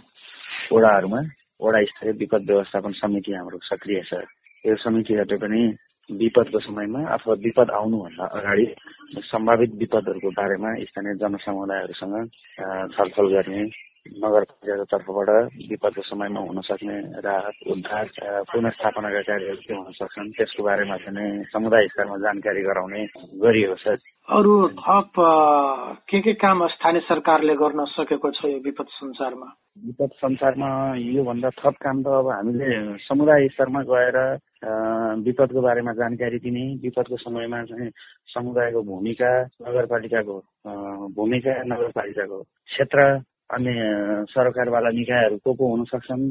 वडाहरूमा 0.71 1.21
वडा 1.61 1.81
स्तरीय 1.85 2.13
विपद 2.19 2.49
व्यवस्थापन 2.49 2.91
समिति 2.93 3.31
हाम्रो 3.33 3.59
सक्रिय 3.63 4.01
छ। 4.03 4.21
यो 4.65 4.75
समितिहरूले 4.77 5.37
पनि 5.37 5.61
विपदको 6.09 6.59
समयमा 6.59 7.01
अथवा 7.13 7.33
विपद 7.41 7.71
आउनुभन्दा 7.71 8.25
अगाडि 8.37 8.65
सम्भावित 9.23 9.71
विपदहरूको 9.81 10.29
बारेमा 10.31 10.69
स्थानीय 10.83 11.15
जनसमुदायहरूसँग 11.21 12.15
छलफल 12.95 13.27
गर्ने 13.33 13.61
नगरपालिकाको 14.03 14.83
तर्फबाट 14.91 15.29
विपदको 15.71 16.01
समयमा 16.03 16.39
हुन 16.39 16.59
सक्ने 16.61 16.97
राहत 17.23 17.55
उद्धार 17.71 18.05
पुनस्थापनाका 18.51 19.21
कार्यहरू 19.29 19.63
के 19.63 19.73
हुन 19.73 19.91
सक्छन् 19.95 20.31
त्यसको 20.37 20.63
बारेमा 20.63 20.97
चाहिँ 21.07 21.43
समुदाय 21.47 21.87
स्तरमा 21.87 22.17
जानकारी 22.19 22.61
गराउने 22.67 23.01
गरिएको 23.39 23.75
छ। 23.79 23.95
अरू 24.27 24.53
थप 24.75 25.13
के 26.09 26.19
के 26.19 26.33
काम 26.35 26.67
स्थानीय 26.67 27.01
सरकारले 27.07 27.55
गर्न 27.55 27.85
सकेको 27.95 28.31
छ 28.31 28.45
यो 28.45 28.59
विपद 28.59 28.87
संसारमा? 28.91 29.47
विपद 29.87 30.11
संसारमा 30.19 30.69
योभन्दा 30.99 31.49
थप 31.63 31.75
काम 31.79 32.03
त 32.03 32.07
अब 32.07 32.27
हामीले 32.27 32.97
समुदाय 33.07 33.47
स्तरमा 33.55 33.81
गएर 33.87 34.17
विपदको 35.23 35.61
बारेमा 35.61 35.93
जानकारी 35.95 36.39
दिने 36.39 36.65
विपदको 36.83 37.17
समयमा 37.23 37.63
चाहिँ 37.71 37.89
समुदायको 38.35 38.81
भूमिका 38.83 39.31
नगरपालिकाको 39.63 40.37
भूमिका 41.15 41.61
नगरपालिकाको 41.63 42.41
क्षेत्र 42.41 42.99
अनि 43.53 43.73
सरकारवाला 44.33 44.89
निकायहरू 44.99 45.37
को 45.37 45.53
को 45.53 45.69
हुन 45.69 45.83
सक्छन् 45.85 46.25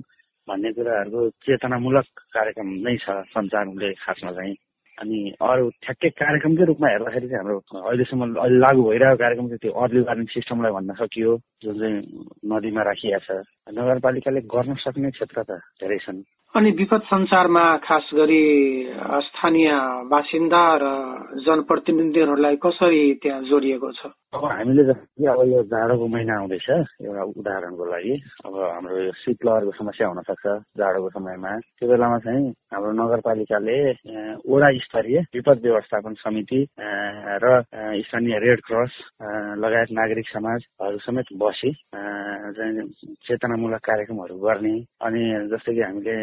भन्ने 0.49 0.71
कुराहरूको 0.73 1.29
चेतनामूलक 1.47 2.07
कार्यक्रम 2.35 2.69
नै 2.87 2.97
छ 2.97 3.07
सञ्चारले 3.33 3.93
खासमा 4.02 4.33
चाहिँ। 4.33 4.55
अनि 4.99 5.19
अरू 5.41 5.69
ठ्याक्कै 5.83 6.09
कार्यक्रमकै 6.21 6.64
रूपमा 6.64 6.88
हेर्दाखेरि 6.88 7.29
चाहिँ 7.29 7.38
हाम्रो 7.38 7.59
अहिलेसम्म 7.81 8.23
अहिले 8.35 8.59
लागू 8.59 8.83
भइरहेको 8.88 9.23
कार्यक्रम 9.23 9.47
चाहिँ 9.49 9.62
त्यो 9.62 9.73
अर्ली 9.83 10.00
वार्निङ 10.00 10.26
सिस्टमलाई 10.35 10.73
भन्न 10.73 10.93
सकियो 11.00 11.33
जुन 11.62 11.75
चाहिँ 11.81 11.99
नदीमा 12.52 12.83
राखिएको 12.91 13.21
छ। 13.26 13.31
नगरपालिकाले 13.79 14.41
गर्न 14.55 14.75
सक्ने 14.85 15.11
क्षेत्र 15.17 15.38
त 15.49 15.50
धेरै 15.81 15.99
छन्। 16.05 16.21
अनि 16.53 16.71
विपद 16.79 17.03
संसारमा 17.09 17.65
खास 17.81 18.11
गरी 18.15 18.45
स्थानीय 19.25 19.71
बासिन्दा 20.13 20.65
र 20.83 20.85
जनप्रतिनिधिहरूलाई 21.49 22.57
कसरी 22.61 23.03
त्यहाँ 23.25 23.41
जोडिएको 23.49 23.91
छ? 23.97 24.13
अब 24.37 24.45
हामीले 24.45 24.85
जस्तो 24.85 25.33
अब 25.33 25.41
यो 25.49 25.63
जाडोको 25.73 26.07
महिना 26.13 26.35
आउँदैछ 26.41 26.69
एउटा 26.69 27.23
उदाहरणको 27.41 27.85
लागि। 27.85 28.15
अब 28.45 28.55
हाम्रो 28.69 28.97
यो 29.01 29.13
शीतलहरको 29.13 29.73
समस्या 29.81 30.09
हुन 30.09 30.21
सक्छ 30.29 30.45
जाडोको 30.77 31.09
समयमा। 31.17 31.53
त्यो 31.57 31.89
बेलामा 31.89 32.19
चाहिँ 32.21 32.45
हाम्रो 32.73 32.93
नगरपालिकाले 33.01 33.77
वडा 34.45 34.69
स्तरीय 34.85 35.19
विपद 35.33 35.59
व्यवस्थापन 35.65 36.13
समिति 36.21 36.61
र 37.45 37.47
स्थानीय 38.05 38.39
रेड 38.45 38.61
क्रस 38.69 38.93
लगायत 39.57 39.89
नागरिक 40.01 40.29
समाजहरू 40.29 40.99
समेत 41.09 41.33
बसी 41.41 41.73
चेतनामूलक 43.25 43.85
कार्यक्रमहरू 43.89 44.37
गर्ने। 44.37 44.77
अनि 45.01 45.23
जस्तै 45.53 45.75
कि 45.75 45.81
हामीले 45.81 46.17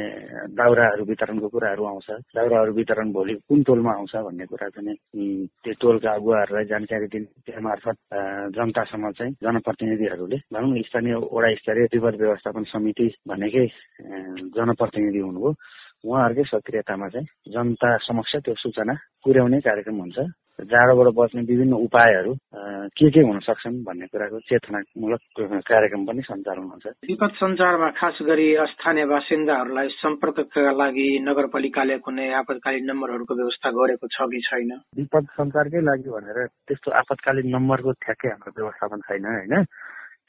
दाउराहरू 0.51 1.03
वितरणको 1.05 1.47
कुराहरू 1.47 1.83
आउँछ। 1.85 2.09
दाउराहरू 2.35 2.71
वितरण 2.73 3.11
भोलि 3.11 3.33
कुन 3.47 3.63
टोलमा 3.63 3.91
आउँछ 3.91 4.15
भन्ने 4.15 4.45
कुरा 4.45 4.67
चाहिँ 4.69 4.95
त्यो 5.63 5.73
टोलका 5.81 6.11
अगुवाहरूलाई 6.11 6.65
जानकारी 6.65 7.07
दिने 7.07 7.27
त्यो 7.45 7.61
मार्फत 7.61 7.97
जनतासम्म 8.55 9.11
चाहिँ 9.11 9.33
जनप्रतिनिधिहरूले 9.43 10.37
भनौँ 10.53 10.81
स्थानीय 10.87 11.15
वडा 11.33 11.49
स्तरीय 11.55 11.87
विपद 11.93 12.15
व्यवस्थापन 12.21 12.63
समिति 12.73 13.07
भनेकै 13.27 13.67
जनप्रतिनिधि 14.55 15.19
हुनुभयो। 15.19 15.51
उहाँहरूकै 16.03 16.43
सक्रियतामा 16.43 17.07
चाहिँ 17.13 17.27
जनता 17.53 17.89
समक्ष 18.07 18.35
त्यो 18.45 18.53
सूचना 18.55 18.93
पुर्याउने 19.23 19.59
कार्यक्रम 19.59 19.97
हुन्छ। 19.99 20.19
जाडोबाट 20.59 21.07
बच्ने 21.15 21.41
विभिन्न 21.47 21.73
उपायहरू 21.87 22.33
के 22.91 23.09
के 23.15 23.21
हुन 23.23 23.39
सक्छन् 23.39 23.83
भन्ने 23.87 24.07
कुराको 24.11 24.39
चेतनामूलक 24.39 25.21
कार्यक्रम 25.63 26.01
पनि 26.05 26.21
सञ्चालन 26.21 26.67
हुन्छ। 26.71 26.85
विपद 27.07 27.31
सञ्चारमा 27.39 27.89
खास 27.95 28.17
गरी 28.27 28.47
स्थानीय 28.71 29.05
बासिन्दाहरूलाई 29.07 29.87
सम्पर्कका 30.03 30.71
लागि 30.71 31.07
नगरपालिकाले 31.23 31.97
कुनै 32.03 32.27
आपतकालीन 32.43 32.85
नम्बरहरूको 32.91 33.33
व्यवस्था 33.39 33.69
गरेको 33.71 34.07
छ 34.11 34.27
कि 34.31 34.39
छैन? 34.47 34.71
विपद 34.99 35.25
सञ्चारकै 35.39 35.81
लागि 35.89 36.09
भनेर 36.11 36.39
त्यस्तो 36.67 36.91
आपतकालीन 36.91 37.47
नम्बरको 37.55 37.91
ठ्याक्कै 38.03 38.29
हाम्रो 38.29 38.51
व्यवस्थापन 38.59 38.99
छैन 39.07 39.25
होइन? 39.31 39.63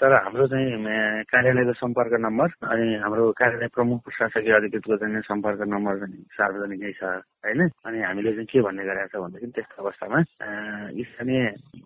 तर 0.00 0.12
हाम्रो 0.14 0.46
चाहिँ 0.48 1.24
कार्यालयको 1.28 1.72
सम्पर्क 1.76 2.12
नम्बर 2.20 2.48
अनि 2.66 2.86
हाम्रो 3.04 3.24
कार्यालय 3.32 3.68
प्रमुख 3.68 3.98
प्रशासकीय 4.00 4.52
अधिकृतको 4.52 4.96
चाहिँ 4.96 5.20
सम्पर्क 5.22 5.60
नम्बर 5.68 5.94
चाहिँ 6.00 6.24
सार्वजनिकै 6.32 6.92
छ 6.92 7.02
होइन? 7.44 7.60
अनि 7.84 7.98
हामीले 8.00 8.32
चाहिँ 8.32 8.46
के 8.46 8.60
भन्ने 8.64 8.84
गरेका 8.84 9.06
छ 9.06 9.20
भनेदेखि 9.20 9.52
त्यस्तो 9.52 9.82
अवस्थामा 9.82 10.18
स्थानीय 10.24 11.42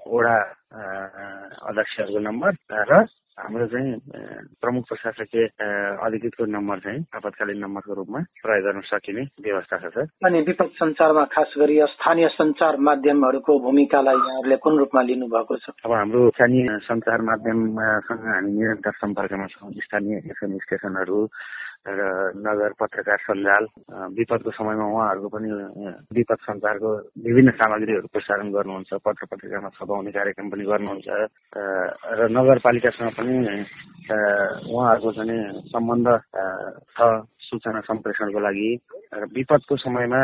वडा 0.07 0.37
अध्यक्षहरूको 1.67 2.21
नम्बर 2.21 2.53
र 2.87 3.03
हाम्रो 3.35 3.67
चाहिँ 3.67 3.91
प्रमुख 4.63 4.85
प्रशासकीय 4.89 5.45
अधिकृतको 6.07 6.45
नम्बर 6.47 6.79
चाहिँ 6.79 7.01
आपतकालीन 7.15 7.59
नम्बरको 7.59 7.95
रूपमा 7.95 8.21
प्रयोग 8.43 8.65
गर्न 8.65 8.81
सकिने 8.87 9.23
व्यवस्था 9.43 9.77
छ 9.79 9.91
सर। 9.91 10.07
अनि 10.27 10.41
विपद 10.41 10.71
सञ्चारमा 10.79 11.25
खास 11.35 11.55
गरी 11.59 11.77
स्थानीय 11.95 12.29
सञ्चार 12.39 12.77
माध्यमहरूको 12.79 13.59
भूमिकालाई 13.59 14.15
यहाँहरूले 14.15 14.57
कुन 14.57 14.79
रूपमा 14.79 15.03
लिनुभएको 15.03 15.57
छ? 15.57 15.67
अब 15.85 15.93
हाम्रो 15.93 16.31
स्थानीय 16.31 16.79
सञ्चार 16.87 17.21
माध्यमसँग 17.31 18.23
हामी 18.23 18.53
निरन्तर 18.55 18.95
सम्पर्कमा 19.03 19.47
छौँ। 19.47 19.73
स्थानीय 19.83 20.17
एफएम 20.31 20.59
स्टेसनहरू 20.65 21.19
र 21.87 22.33
नगर 22.35 22.73
पत्रकार 22.81 23.19
सञ्जाल 23.21 23.65
विपदको 24.17 24.51
समयमा 24.51 24.85
उहाँहरूको 24.89 25.29
पनि 25.29 25.49
विपद 26.11 26.39
सञ्चारको 26.41 26.91
विभिन्न 27.21 27.51
सामग्रीहरू 27.61 28.09
प्रसारण 28.09 28.49
गर्नुहुन्छ 28.53 28.93
पत्र 29.05 29.27
पत्रिकामा 29.29 29.69
छपाउने 29.77 30.11
कार्यक्रम 30.11 30.49
पनि 30.49 30.65
गर्नुहुन्छ। 30.65 31.09
र 32.11 32.21
नगरपालिकासँग 32.31 33.13
पनि 33.13 33.35
उहाँहरूको 34.65 35.11
चाहिँ 35.13 35.41
सम्बन्ध 35.69 36.09
छ। 36.91 37.01
सूचना 37.55 37.81
सम्प्रेषणको 37.87 38.41
लागि 38.43 38.69
विपदको 39.39 39.77
समयमा 39.87 40.23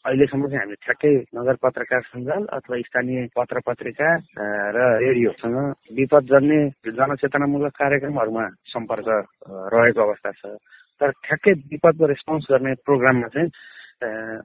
अहिलेसम्म 0.00 0.46
चाहिँ 0.48 0.60
हामी 0.60 0.76
ठ्याक्कै 0.80 1.12
नगर 1.36 1.56
पत्रकार 1.60 2.00
सञ्जाल 2.02 2.44
अथवा 2.56 2.76
स्थानीय 2.88 3.26
पत्र 3.36 3.60
पत्रिका 3.66 4.08
र 4.72 4.78
रेडियोसँग 5.04 5.56
विपद 5.98 6.24
जन्ने 6.32 6.60
जनचेतनामूलक 6.96 7.72
कार्यक्रमहरूमा 7.76 8.44
सम्पर्क 8.72 9.08
रहेको 9.74 10.00
अवस्था 10.00 10.30
छ। 10.40 10.56
तर 11.00 11.10
ठ्याक्कै 11.20 11.52
विपदको 11.72 12.06
रेस्पोन्स 12.06 12.46
गर्ने 12.50 12.72
प्रोग्राममा 12.88 13.28
चाहिँ 13.28 13.48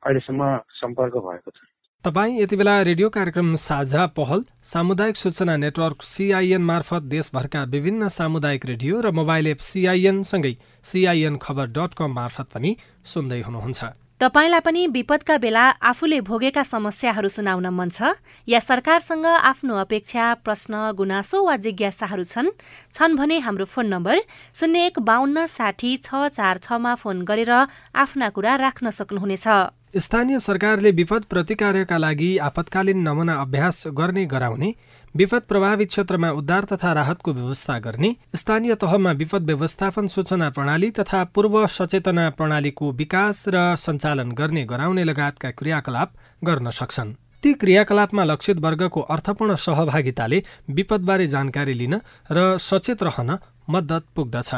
अहिलेसम्म 0.04 0.44
सम्पर्क 0.76 1.16
भएको 1.24 1.52
छ। 1.52 1.60
तपाईँ 2.06 2.38
यति 2.40 2.56
बेला 2.56 2.74
रेडियो 2.84 3.08
कार्यक्रम 3.10 3.56
साझा 3.58 4.06
पहल 4.14 4.44
सामुदायिक 4.64 5.18
सूचना 5.18 5.56
नेटवर्क 5.58 6.04
सिआइएन 6.06 6.62
मार्फत 6.62 7.04
देशभरका 7.10 7.64
विभिन्न 7.66 8.08
सामुदायिक 8.14 8.66
रेडियो 8.66 9.02
र 9.02 9.12
मोबाइल 9.12 9.48
एप 9.48 9.60
सिआइएन 9.66 10.22
सँगै 10.24 10.54
सिआइएन 10.86 11.38
खबर 11.42 11.66
डट 11.74 11.94
कम 11.98 12.14
मार्फत 12.14 12.48
पनि 12.54 12.76
सुन्दै 13.10 13.42
हुनुहुन्छ। 13.42 13.84
तपाईँलाई 14.22 14.62
पनि 14.62 14.86
विपदका 14.88 15.38
बेला 15.42 15.64
आफूले 15.82 16.20
भोगेका 16.22 16.64
समस्याहरू 16.64 17.30
सुनाउन 17.30 17.68
मन 17.74 17.90
छ। 17.90 18.14
या 18.48 18.60
सरकारसँग 18.60 19.26
आफ्नो 19.26 19.76
अपेक्षा 19.76 20.34
प्रश्न 20.46 20.74
गुनासो 20.94 21.42
वा 21.42 21.56
जिज्ञासाहरू 21.58 22.24
छन् 22.24 22.50
छन् 22.94 23.18
भने 23.18 23.40
हाम्रो 23.42 23.66
फोन 23.66 23.86
नम्बर 23.90 24.22
शून्य 24.54 24.86
एक 24.94 25.00
बाहन्न 25.02 25.46
साठी 25.50 25.98
छ 26.06 26.30
चार 26.30 26.62
छमा 26.62 26.94
फोन 27.02 27.26
गरेर 27.26 27.52
आफ्ना 27.98 28.30
कुरा 28.30 28.56
राख्न 28.62 28.94
सक्नुहुनेछ। 28.94 29.48
स्थानीय 29.96 30.40
सरकारले 30.40 30.92
विपद 30.92 31.24
प्रतिकारका 31.24 31.98
लागि 31.98 32.38
आपतकालीन 32.38 32.98
नमुना 33.00 33.34
अभ्यास 33.42 33.84
गर्ने 33.88 34.26
गराउने 34.26 34.74
विपद 35.16 35.42
प्रभावित 35.42 35.90
क्षेत्रमा 35.90 36.30
उद्धार 36.30 36.64
तथा 36.64 36.92
राहतको 36.94 37.34
व्यवस्था 37.34 37.78
गर्ने 37.80 38.10
स्थानीय 38.36 38.76
तहमा 38.76 39.12
विपद 39.12 39.46
व्यवस्थापन 39.46 40.08
सूचना 40.08 40.50
प्रणाली 40.50 40.90
तथा 40.92 41.24
पूर्व 41.36 41.56
सचेतना 41.68 42.30
प्रणालीको 42.30 42.92
विकास 42.92 43.44
र 43.48 43.76
सञ्चालन 43.76 44.32
गर्ने 44.32 44.64
गराउने 44.66 45.04
लगायतका 45.04 45.52
क्रियाकलाप 45.52 46.12
गर्न 46.44 46.70
सक्छन्। 46.70 47.14
ती 47.44 47.54
क्रियाकलापमा 47.54 48.24
लक्षित 48.24 48.58
वर्गको 48.60 49.02
अर्थपूर्ण 49.08 49.56
सहभागिताले 49.56 50.42
विपदबारे 50.70 51.28
जानकारी 51.28 51.74
लिन 51.74 51.96
र 52.32 52.58
सचेत 52.60 53.04
रहन 53.04 53.38
मद्दत 53.70 54.04
पुग्दछ। 54.16 54.52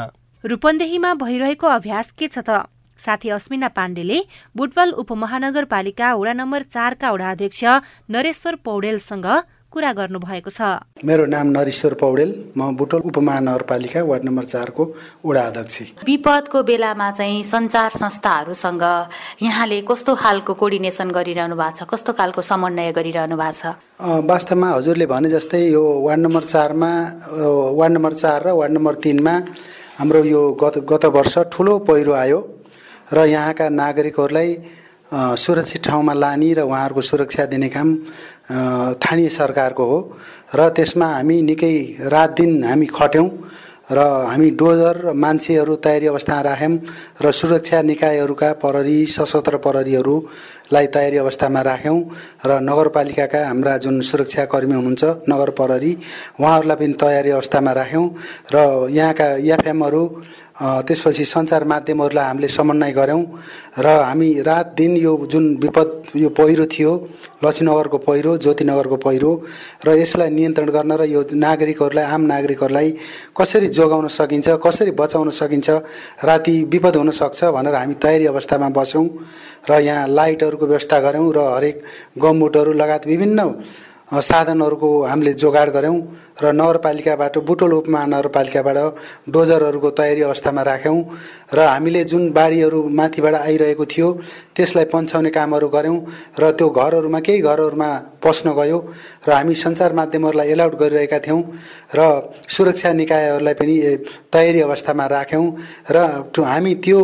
रूपन्देहीमा 0.44 1.14
भइरहेको 1.14 1.66
अभ्यास 1.68 2.10
के 2.12 2.28
छ 2.28 2.38
त? 2.38 2.66
साथी 2.98 3.28
अस्मिना 3.30 3.68
पाण्डेले 3.78 4.18
बुटवल 4.56 4.90
उपमहानगरपालिका 5.02 6.14
वडा 6.14 6.32
नम्बर 6.32 6.62
चारका 6.74 7.10
वडा 7.12 7.30
अध्यक्ष 7.30 7.64
नरेश्वर 8.10 8.54
पौडेलसँग 8.64 9.26
कुरा 9.68 9.92
गर्नुभएको 9.92 10.50
छ। 10.50 10.60
मेरो 11.04 11.24
नाम 11.28 11.46
नरेश्वर 11.52 11.94
पौडेल। 12.00 12.30
म 12.56 12.72
बुटोल 12.72 13.00
उपमहानगरपालिका 13.12 14.00
वार्ड 14.00 14.24
नम्बर 14.24 14.44
चारको 14.44 14.82
वडा 15.20 15.42
अध्यक्ष। 15.44 16.08
विपदको 16.08 16.62
बेलामा 16.64 17.10
चाहिँ 17.12 17.42
सञ्चार 17.44 17.90
संस्थाहरूसँग 17.92 18.84
यहाँले 19.44 19.80
कस्तो 19.84 20.14
खालको 20.16 20.54
कोर्डिनेसन 20.56 21.10
गरिरहनु 21.12 21.56
भएको 21.60 21.76
छ? 21.76 21.84
कस्तो 21.84 22.12
खालको 22.16 22.40
समन्वय 22.42 22.92
गरिरहनु 22.96 23.36
भएको 23.36 23.52
छ? 23.60 23.76
वास्तवमा 24.24 24.68
हजुरले 24.72 25.06
भने 25.06 25.28
जस्तै 25.36 25.60
यो 25.68 25.84
वार्ड 25.84 26.20
नम्बर 26.24 26.44
चारमा 26.48 26.90
वार्ड 27.76 27.92
नम्बर 27.92 28.12
चार 28.24 28.40
र 28.48 28.56
वार्ड 28.56 28.72
नम्बर 28.72 28.94
तिनमा 29.04 29.34
हाम्रो 30.00 30.24
यो 30.24 30.42
गत 30.56 30.88
गत 30.88 31.04
वर्ष 31.12 31.38
ठुलो 31.52 31.78
पहिरो 31.84 32.12
आयो। 32.24 32.38
र 33.12 33.24
यहाँका 33.26 33.68
नागरिकहरूलाई 33.68 34.50
सुरक्षित 35.12 35.82
ठाउँमा 35.84 36.12
लाने 36.14 36.52
र 36.52 36.60
उहाँहरूको 36.62 37.00
सुरक्षा 37.00 37.44
दिने 37.48 37.68
काम 37.68 37.88
स्थानीय 39.00 39.28
सरकारको 39.28 39.84
हो। 39.84 39.98
र 40.54 40.68
त्यसमा 40.76 41.06
हामी 41.06 41.36
निकै 41.42 41.74
रात 42.12 42.30
दिन 42.36 42.64
हामी 42.64 42.86
खट्यौँ। 42.88 43.28
र 43.88 43.98
हामी 43.98 44.50
डोजर 44.52 45.12
मान्छेहरू 45.14 45.74
तयारी 45.78 46.06
अवस्थामा 46.06 46.40
राख्यौँ 46.42 46.78
र 47.22 47.30
सुरक्षा 47.32 47.80
निकायहरूका 47.82 48.52
प्रहरी 48.58 48.98
सशस्त्र 49.08 49.56
प्रहरीहरूलाई 49.58 50.86
तयारी 50.88 51.16
अवस्थामा 51.18 51.60
राख्यौँ 51.62 52.00
र 52.46 52.58
नगरपालिकाका 52.60 53.40
हाम्रा 53.46 53.76
जुन 53.78 54.00
सुरक्षाकर्मी 54.02 54.74
हुनुहुन्छ 54.74 55.04
नगर 55.28 55.50
प्रहरी 55.52 55.92
उहाँहरूलाई 56.36 56.76
पनि 56.76 56.92
तयारी 57.00 57.30
अवस्थामा 57.30 57.72
राख्यौँ 57.74 58.06
र 58.52 58.56
यहाँका 58.90 59.28
एफएमहरू 59.48 60.02
त्यसपछि 60.58 61.24
सञ्चार 61.24 61.64
माध्यमहरूलाई 61.64 62.26
हामीले 62.26 62.48
समन्वय 62.50 62.92
गऱ्यौँ 62.92 63.22
र 63.78 63.86
हामी 64.02 64.30
रात 64.42 64.74
दिन 64.76 64.96
यो 64.98 65.16
जुन 65.24 65.44
विपद 65.62 65.97
यो 66.16 66.28
पहिरो 66.30 66.64
थियो 66.66 66.92
लक्ष्मीनगरको 67.44 67.98
पहिरो 68.00 68.36
ज्योतिनगरको 68.38 68.96
पहिरो 68.98 69.30
र 69.84 69.94
यसलाई 69.94 70.30
नियन्त्रण 70.30 70.70
गर्न 70.70 70.92
र 70.94 71.04
यो 71.06 71.20
नागरिकहरूलाई 71.34 72.04
आम 72.06 72.22
नागरिकहरूलाई 72.24 72.88
कसरी 73.36 73.68
जोगाउन 73.70 74.08
सकिन्छ 74.10 74.48
कसरी 74.58 74.90
बचाउन 74.94 75.30
सकिन्छ 75.32 75.68
राति 76.24 76.56
विपद 76.66 76.96
हुनसक्छ 76.96 77.44
भनेर 77.50 77.74
हामी 77.74 77.94
तयारी 77.98 78.26
अवस्थामा 78.26 78.68
बस्यौँ 78.72 79.06
र 79.68 79.80
यहाँ 79.80 80.08
लाइटहरूको 80.10 80.66
व्यवस्था 80.66 81.00
गऱ्यौँ 81.00 81.32
र 81.32 81.44
हरेक 81.50 81.82
गमबुटहरू 82.18 82.72
लगायत 82.74 83.06
विभिन्न 83.06 83.40
साधनहरूको 84.08 84.88
हामीले 85.04 85.32
जोगाड 85.34 85.68
गऱ्यौँ 85.70 85.98
र 86.38 86.52
नगरपालिकाबाट 86.52 87.34
बुटोल 87.40 87.72
उपमहानगरपालिकाबाट 87.74 88.78
डोजरहरूको 89.28 89.90
तयारी 89.92 90.22
अवस्थामा 90.22 90.62
राख्यौँ 90.62 91.00
र 91.52 91.58
हामीले 91.62 92.04
जुन 92.04 92.30
बाढीहरू 92.32 92.80
माथिबाट 92.90 93.34
आइरहेको 93.36 93.84
थियो 93.86 94.08
त्यसलाई 94.56 94.84
पन्छाउने 94.86 95.30
कामहरू 95.30 95.68
गऱ्यौँ 95.68 95.98
र 96.40 96.50
त्यो 96.52 96.68
घरहरूमा 96.70 97.20
केही 97.20 97.40
घरहरूमा 97.42 97.90
पस्न 98.18 98.46
गयो 98.54 98.78
र 99.22 99.30
हामी 99.30 99.54
सञ्चार 99.56 99.92
माध्यमहरूलाई 99.92 100.48
एलाउट 100.48 100.74
गरिरहेका 100.78 101.18
थियौँ 101.20 101.42
र 101.94 102.00
सुरक्षा 102.48 102.92
निकायहरूलाई 102.94 103.54
पनि 103.54 103.74
तयारी 104.32 104.60
अवस्थामा 104.62 105.06
राख्यौँ 105.06 105.46
र 105.90 105.96
हामी 106.42 106.74
त्यो 106.80 107.02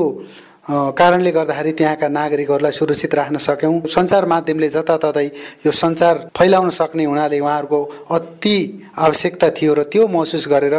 कारणले 0.64 1.30
गर्दाखेरि 1.30 1.72
त्यहाँका 1.76 2.08
नागरिकहरूलाई 2.08 2.72
सुरक्षित 2.72 3.14
राख्न 3.14 3.36
सक्यौँ। 3.38 3.80
सञ्चार 3.84 4.24
माध्यमले 4.24 4.68
जताततै 4.70 5.26
यो 5.60 5.70
सञ्चार 5.70 6.32
फैलाउन 6.32 6.70
सक्ने 6.70 7.04
हुनाले 7.04 7.40
उहाँहरूको 7.40 7.80
अति 8.10 8.56
आवश्यकता 8.96 9.50
थियो 9.52 9.74
र 9.74 9.82
त्यो 9.92 10.06
महसुस 10.08 10.48
गरेर 10.48 10.76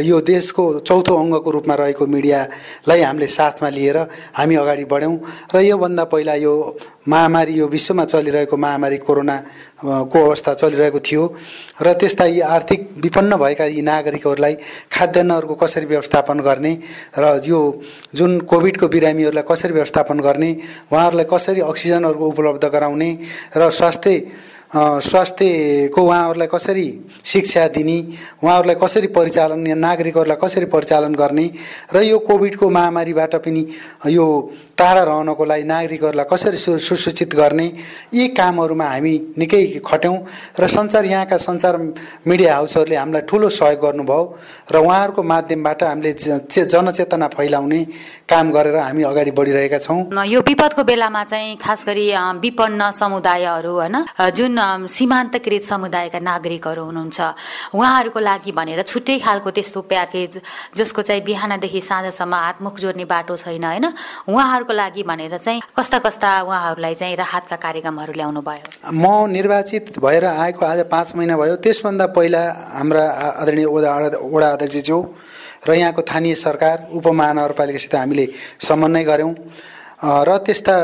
यो 0.00 0.20
देशको 0.24 0.64
चौथो 0.80 1.14
अङ्गको 1.14 1.50
रूपमा 1.50 1.74
रहेको 1.74 2.06
मिडियालाई 2.08 3.00
हामीले 3.02 3.26
साथमा 3.28 3.68
लिएर 3.68 3.96
हामी 4.32 4.54
अगाडि 4.56 4.84
बढ्यौँ 4.86 5.16
र 5.54 5.60
योभन्दा 5.62 6.04
पहिला 6.08 6.34
यो 6.40 6.54
महामारी 7.08 7.52
यो 7.52 7.66
विश्वमा 7.68 8.04
चलिरहेको 8.04 8.56
महामारी 8.56 8.96
कोरोना 8.98 9.36
को 9.80 10.18
अवस्था 10.24 10.54
चलिरहेको 10.54 11.00
थियो 11.00 11.22
र 11.82 11.92
त्यस्ता 11.94 12.24
यी 12.26 12.40
आर्थिक 12.46 12.80
विपन्न 13.04 13.36
भएका 13.36 13.64
यी 13.66 13.82
नागरिकहरूलाई 13.82 14.54
खाद्यान्नहरूको 14.92 15.54
कसरी 15.54 15.86
व्यवस्थापन 15.86 16.40
गर्ने 16.40 16.72
र 17.18 17.24
यो 17.44 17.60
जुन 18.14 18.40
कोभिडको 18.44 18.88
बिरामीहरूलाई 19.18 19.44
कसरी 19.44 19.72
व्यवस्थापन 19.72 20.18
गर्ने 20.20 20.50
उहाँहरूलाई 20.92 21.26
कसरी 21.26 21.60
अक्सिजनहरूको 21.62 22.26
उपलब्ध 22.28 22.64
गराउने 22.66 23.10
र 23.56 23.70
स्वास्थ्य 23.70 24.14
स्वास्थ्यको 25.02 26.00
उहाँहरूलाई 26.00 26.48
कसरी 26.48 26.86
शिक्षा 27.24 27.66
दिने 27.68 27.98
उहाँहरूलाई 28.42 28.76
कसरी 28.76 29.06
परिचालन 29.10 29.58
नागरिकहरूलाई 29.76 30.38
कसरी 30.38 30.66
परिचालन 30.68 31.14
गर्ने 31.14 31.46
र 31.92 32.02
यो 32.04 32.18
कोभिडको 32.20 32.68
महामारीबाट 32.68 33.34
पनि 33.38 33.62
यो 34.08 34.26
टाढा 34.78 35.02
रहनको 35.02 35.44
लागि 35.44 35.64
नागरिकहरूलाई 35.64 36.26
कसरी 36.30 36.58
सु 36.58 36.78
सुसूचित 36.78 37.34
गर्ने 37.34 37.66
यी 38.14 38.28
कामहरूमा 38.30 38.86
हामी 38.86 39.14
निकै 39.38 39.62
खट्यौँ 39.82 40.16
र 40.54 40.66
सञ्चार 40.68 41.04
यहाँका 41.04 41.36
सञ्चार 41.38 41.76
मिडिया 42.26 42.54
हाउसहरूले 42.54 42.96
हामीलाई 42.96 43.22
ठुलो 43.26 43.48
सहयोग 43.50 43.80
गर्नुभयो 43.82 44.22
र 44.70 44.76
उहाँहरूको 44.78 45.22
माध्यमबाट 45.24 45.82
हामीले 45.82 46.12
जनचेतना 46.12 47.28
फैलाउने 47.28 47.80
काम 48.30 48.46
गरेर 48.52 48.76
हामी 48.78 49.02
अगाडि 49.02 49.30
बढिरहेका 49.30 49.78
छौँ। 49.78 50.00
यो 50.26 50.40
विपदको 50.40 50.82
बेलामा 50.84 51.22
चाहिँ 51.24 51.56
खास 51.58 51.84
गरी 51.86 52.06
विपन्न 52.38 52.90
समुदायहरू 52.92 53.72
होइन 53.72 53.96
जुन 54.30 54.86
सीमान्तकृत 54.88 55.62
समुदायका 55.64 56.18
नागरिकहरू 56.20 56.82
हुनुहुन्छ 56.84 57.18
उहाँहरूको 57.74 58.20
लागि 58.20 58.52
भनेर 58.52 58.82
छुट्टै 58.82 59.18
खालको 59.18 59.50
त्यस्तो 59.50 59.80
प्याकेज 59.90 60.40
जसको 60.76 61.02
चाहिँ 61.02 61.22
बिहानदेखि 61.24 61.80
साँझसम्म 61.80 62.34
हातमुख 62.36 62.76
जोड्ने 62.78 63.04
बाटो 63.04 63.36
छैन 63.36 63.64
होइन 63.64 63.86
उहाँहरूको 64.28 64.67
लागि 64.72 65.02
भनेर 65.02 65.36
चाहिँ 65.36 65.60
कस्ता 65.76 65.98
कस्ता 65.98 66.28
उहाँहरूलाई 66.42 66.94
चाहिँ 66.94 67.16
राहतका 67.16 67.56
कार्यक्रमहरू 67.56 68.12
ल्याउनु 68.12 68.40
भयो? 68.40 68.64
म 68.92 69.30
निर्वाचित 69.30 69.98
भएर 69.98 70.24
आएको 70.24 70.64
आज 70.66 70.80
पाँच 70.90 71.16
महिना 71.16 71.36
भयो। 71.36 71.56
त्यसभन्दा 71.56 72.06
पहिला 72.16 72.42
हाम्रा 72.78 73.04
आदरणीय 73.40 73.66
वडा 73.66 73.90
वडा 74.34 74.48
अध्यक्षज्यू 74.52 74.98
र 75.68 75.72
यहाँको 75.74 76.02
स्थानीय 76.02 76.34
सरकार 76.34 76.76
उपमहानगरपालिकासित 76.92 77.94
हामीले 77.94 78.26
समन्वय 78.62 79.04
गऱ्यौँ। 79.04 79.34
र 79.98 80.36
त्यस्ता 80.46 80.74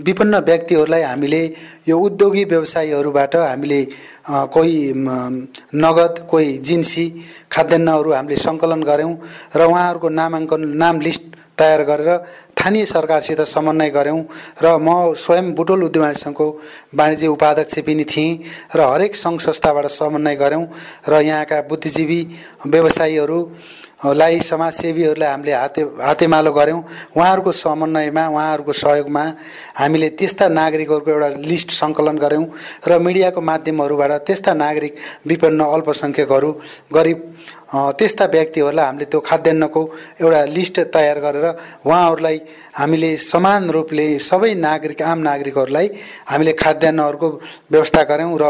विपन्न 0.00 0.34
व्यक्तिहरूलाई 0.40 1.02
हामीले 1.02 1.42
यो 1.88 1.96
उद्योगी 2.00 2.44
व्यवसायीहरूबाट 2.44 3.34
हामीले 3.36 3.80
कोही 4.54 4.76
नगद 5.76 6.14
कोही 6.30 6.56
जिन्सी 6.64 7.04
खाद्यान्नहरू 7.52 8.10
हामीले 8.12 8.36
सङ्कलन 8.40 8.82
गऱ्यौँ। 8.82 9.14
र 9.56 9.60
उहाँहरूको 9.60 10.08
नामाङ्कन 10.08 10.62
नाम 10.72 11.00
लिस्ट 11.00 11.24
तयार 11.58 11.82
गरेर 11.84 12.10
स्थानीय 12.58 12.84
सरकारसित 12.86 13.40
समन्वय 13.46 13.90
गऱ्यौँ 13.90 14.22
र 14.58 14.76
म 14.76 15.14
स्वयं 15.14 15.54
बुटोल 15.54 15.82
उद्यमी 15.84 16.14
सङ्घको 16.16 16.46
वाणिज्य 16.92 17.26
उपाध्यक्ष 17.28 17.78
पनि 17.80 18.04
थिएँ 18.04 18.38
र 18.74 18.80
हरेक 18.82 19.16
सङ्घ 19.16 19.38
संस्थाबाट 19.40 19.86
समन्वय 19.92 20.34
गऱ्यौँ 20.36 20.66
र 21.08 21.20
यहाँका 21.22 21.60
बुद्धिजीवी 21.70 22.20
व्यवसायीहरू 22.66 23.38
लाई 23.96 24.40
समाजसेवीहरूलाई 24.42 25.30
हामीले 25.30 25.52
हाते 25.52 25.82
हातेमालो 26.02 26.52
गऱ्यौँ। 26.52 26.82
उहाँहरूको 27.16 27.52
समन्वयमा 27.54 28.24
उहाँहरूको 28.28 28.72
सहयोगमा 28.74 29.24
हामीले 29.74 30.08
त्यस्ता 30.12 30.48
नागरिकहरूको 30.50 31.10
एउटा 31.10 31.28
लिस्ट 31.40 31.70
सङ्कलन 31.72 32.18
गऱ्यौँ 32.18 32.46
र 32.82 32.98
मिडियाको 32.98 33.40
माध्यमहरूबाट 33.40 34.12
त्यस्ता 34.26 34.52
नागरिक 34.54 34.94
विपन्न 35.26 35.60
अल्पसङ्ख्यकहरू 35.66 36.50
गरिब 36.92 37.18
त्यस्ता 37.68 38.24
व्यक्तिहरूलाई 38.26 38.86
हामीले 38.86 39.06
त्यो 39.06 39.20
खाद्यान्नको 39.20 39.82
एउटा 40.20 40.40
लिस्ट 40.48 40.76
तयार 40.88 41.18
गरेर 41.18 41.46
उहाँहरूलाई 41.82 42.38
हामीले 42.74 43.10
समान 43.22 43.70
रूपले 43.70 44.06
सबै 44.20 44.52
नागरिक 44.60 45.02
आम 45.02 45.18
नागरिकहरूलाई 45.20 45.88
हामीले 46.26 46.52
खाद्यान्नहरूको 46.54 47.28
व्यवस्था 47.70 48.02
गऱ्यौँ 48.04 48.38
र 48.38 48.44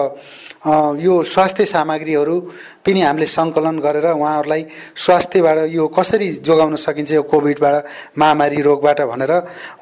यो 0.67 1.23
स्वास्थ्य 1.23 1.65
सामग्रीहरू 1.65 2.37
पनि 2.85 3.01
हामीले 3.03 3.27
सङ्कलन 3.29 3.79
गरेर 3.79 4.07
उहाँहरूलाई 4.13 4.63
स्वास्थ्यबाट 4.97 5.59
यो 5.71 5.87
कसरी 5.89 6.29
जोगाउन 6.43 6.75
सकिन्छ 6.77 7.13
यो 7.13 7.23
कोभिडबाट 7.23 7.75
महामारी 8.19 8.61
रोगबाट 8.63 9.01
भनेर 9.11 9.33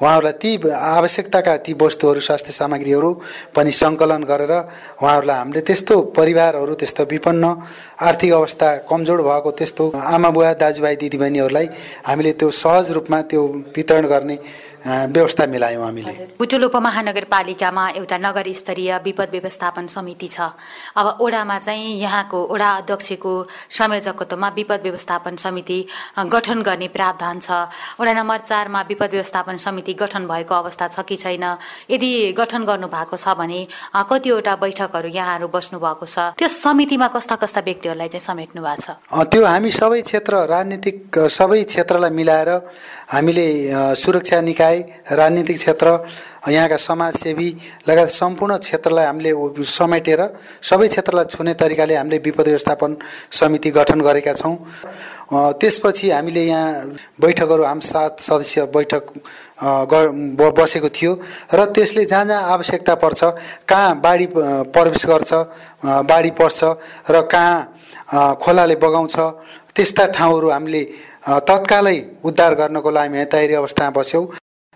उहाँहरूलाई 0.01 0.33
ती 0.41 0.51
आवश्यकताका 0.69 1.53
ती 1.65 1.73
वस्तुहरू 1.73 2.19
स्वास्थ्य 2.19 2.53
सामग्रीहरू 2.53 3.09
पनि 3.55 3.71
सङ्कलन 3.73 4.23
गरेर 4.29 4.53
उहाँहरूलाई 5.01 5.37
हामीले 5.37 5.61
त्यस्तो 5.65 5.95
परिवारहरू 6.17 6.73
त्यस्तो 6.75 7.03
विपन्न 7.13 7.43
आर्थिक 8.01 8.31
अवस्था 8.33 8.67
कमजोर 8.89 9.21
भएको 9.21 9.51
त्यस्तो 9.57 9.83
आमा 10.13 10.29
बुवा 10.29 10.53
दाजुभाइ 10.61 10.95
दिदीबहिनीहरूलाई 11.01 11.67
हामीले 12.05 12.31
त्यो 12.37 12.51
सहज 12.53 12.91
रूपमा 12.97 13.21
त्यो 13.29 13.41
वितरण 13.75 14.05
गर्ने 14.05 14.37
व्यवस्था 14.85 15.45
मिलायौँ 15.49 15.83
हामीले। 15.83 16.13
बुटुल 16.37 16.63
उपमहानगरपालिकामा 16.69 17.83
एउटा 17.97 18.17
नगर 18.21 18.47
स्तरीय 18.53 18.91
विपद 19.05 19.29
व्यवस्थापन 19.31 19.87
समिति 19.89 20.27
छ। 20.27 20.53
अब 20.95 21.17
ओडामा 21.21 21.57
चाहिँ 21.59 21.99
यहाँको 21.99 22.39
ओडा 22.53 22.69
अध्यक्षको 22.77 23.33
संयोजकत्वमा 23.69 24.49
विपद 24.55 24.81
व्यवस्थापन 24.83 25.35
समिति 25.35 25.79
गठन 26.33 26.61
गर्ने 26.61 26.87
प्रावधान 26.87 27.39
छ। 27.39 27.51
ओडा 27.99 28.13
नम्बर 28.13 28.39
चारमा 28.39 28.81
विपद 28.89 29.09
व्यवस्थापन 29.11 29.57
समिति 29.57 29.93
गठन 29.93 30.27
भएको 30.27 30.55
अवस्था 30.55 30.87
छ 30.87 30.99
कि 31.07 31.15
छैन? 31.15 31.45
यदि 31.89 32.11
गठन 32.37 32.63
गर्नु 32.65 32.87
भएको 32.87 33.17
छ 33.17 33.35
भने 33.37 33.67
कतिवटा 33.93 34.55
बैठकहरू 34.55 35.09
यहाँहरू 35.09 35.47
बस्नु 35.47 35.79
भएको 35.79 36.05
छ। 36.05 36.17
त्यो 36.37 36.47
समितिमा 36.47 37.07
कस्ता 37.15 37.35
कस्ता 37.35 37.61
व्यक्तिहरूलाई 37.61 38.07
चाहिँ 38.07 38.25
समेट्नु 38.25 38.61
भएको 38.61 38.81
छ? 38.81 38.89
त्यो 39.31 39.45
हामी 39.45 39.71
सबै 39.71 40.01
क्षेत्र 40.01 40.33
राजनीतिक 40.45 41.17
सबै 41.29 41.63
क्षेत्रलाई 41.63 42.09
मिलाएर 42.09 42.49
हामीले 43.13 43.47
सुरक्षा 43.95 44.41
निकाय 44.41 44.77
राजनीतिक 45.11 45.57
क्षेत्र 45.57 45.87
यहाँका 46.45 46.77
समाजसेवी 46.77 47.49
लगायत 47.89 48.09
सम्पूर्ण 48.11 48.57
क्षेत्रलाई 48.57 49.05
हामीले 49.05 49.31
समेटेर 49.65 50.21
सबै 50.61 50.87
क्षेत्रलाई 50.87 51.25
छुने 51.25 51.53
तरिकाले 51.55 51.95
हामीले 51.95 52.17
विपद 52.25 52.47
व्यवस्थापन 52.47 52.95
समिति 53.31 53.69
गठन 53.71 54.01
गरेका 54.01 54.33
छौँ। 54.33 54.55
त्यसपछि 55.57 56.09
हामीले 56.11 56.43
यहाँ 56.45 56.69
बैठकहरू 57.17 57.63
हाम 57.65 57.79
सात 57.81 58.21
सदस्य 58.21 58.65
बैठक 58.69 59.03
बसेको 60.53 60.89
थियो 60.91 61.13
र 61.53 61.65
त्यसले 61.73 62.05
जहाँ 62.05 62.25
जहाँ 62.25 62.51
आवश्यकता 62.53 62.95
पर्छ 63.01 63.23
कहाँ 63.65 63.99
बाढी 63.99 64.27
प्रवेश 64.69 65.05
गर्छ 65.05 65.33
बाढी 66.05 66.31
पर्छ 66.37 66.63
र 67.09 67.21
कहाँ 67.25 68.35
खोलाले 68.37 68.75
बगाउँछ 68.77 69.17
त्यस्ता 69.75 70.05
ठाउँहरू 70.13 70.49
हामीले 70.49 70.83
तत्कालै 71.25 71.97
उद्धार 72.23 72.53
गर्नको 72.55 72.89
लागि 72.91 73.09
हामी 73.09 73.25
तयारी 73.33 73.53
अवस्थामा 73.55 73.89
बस्यौँ। 73.91 74.25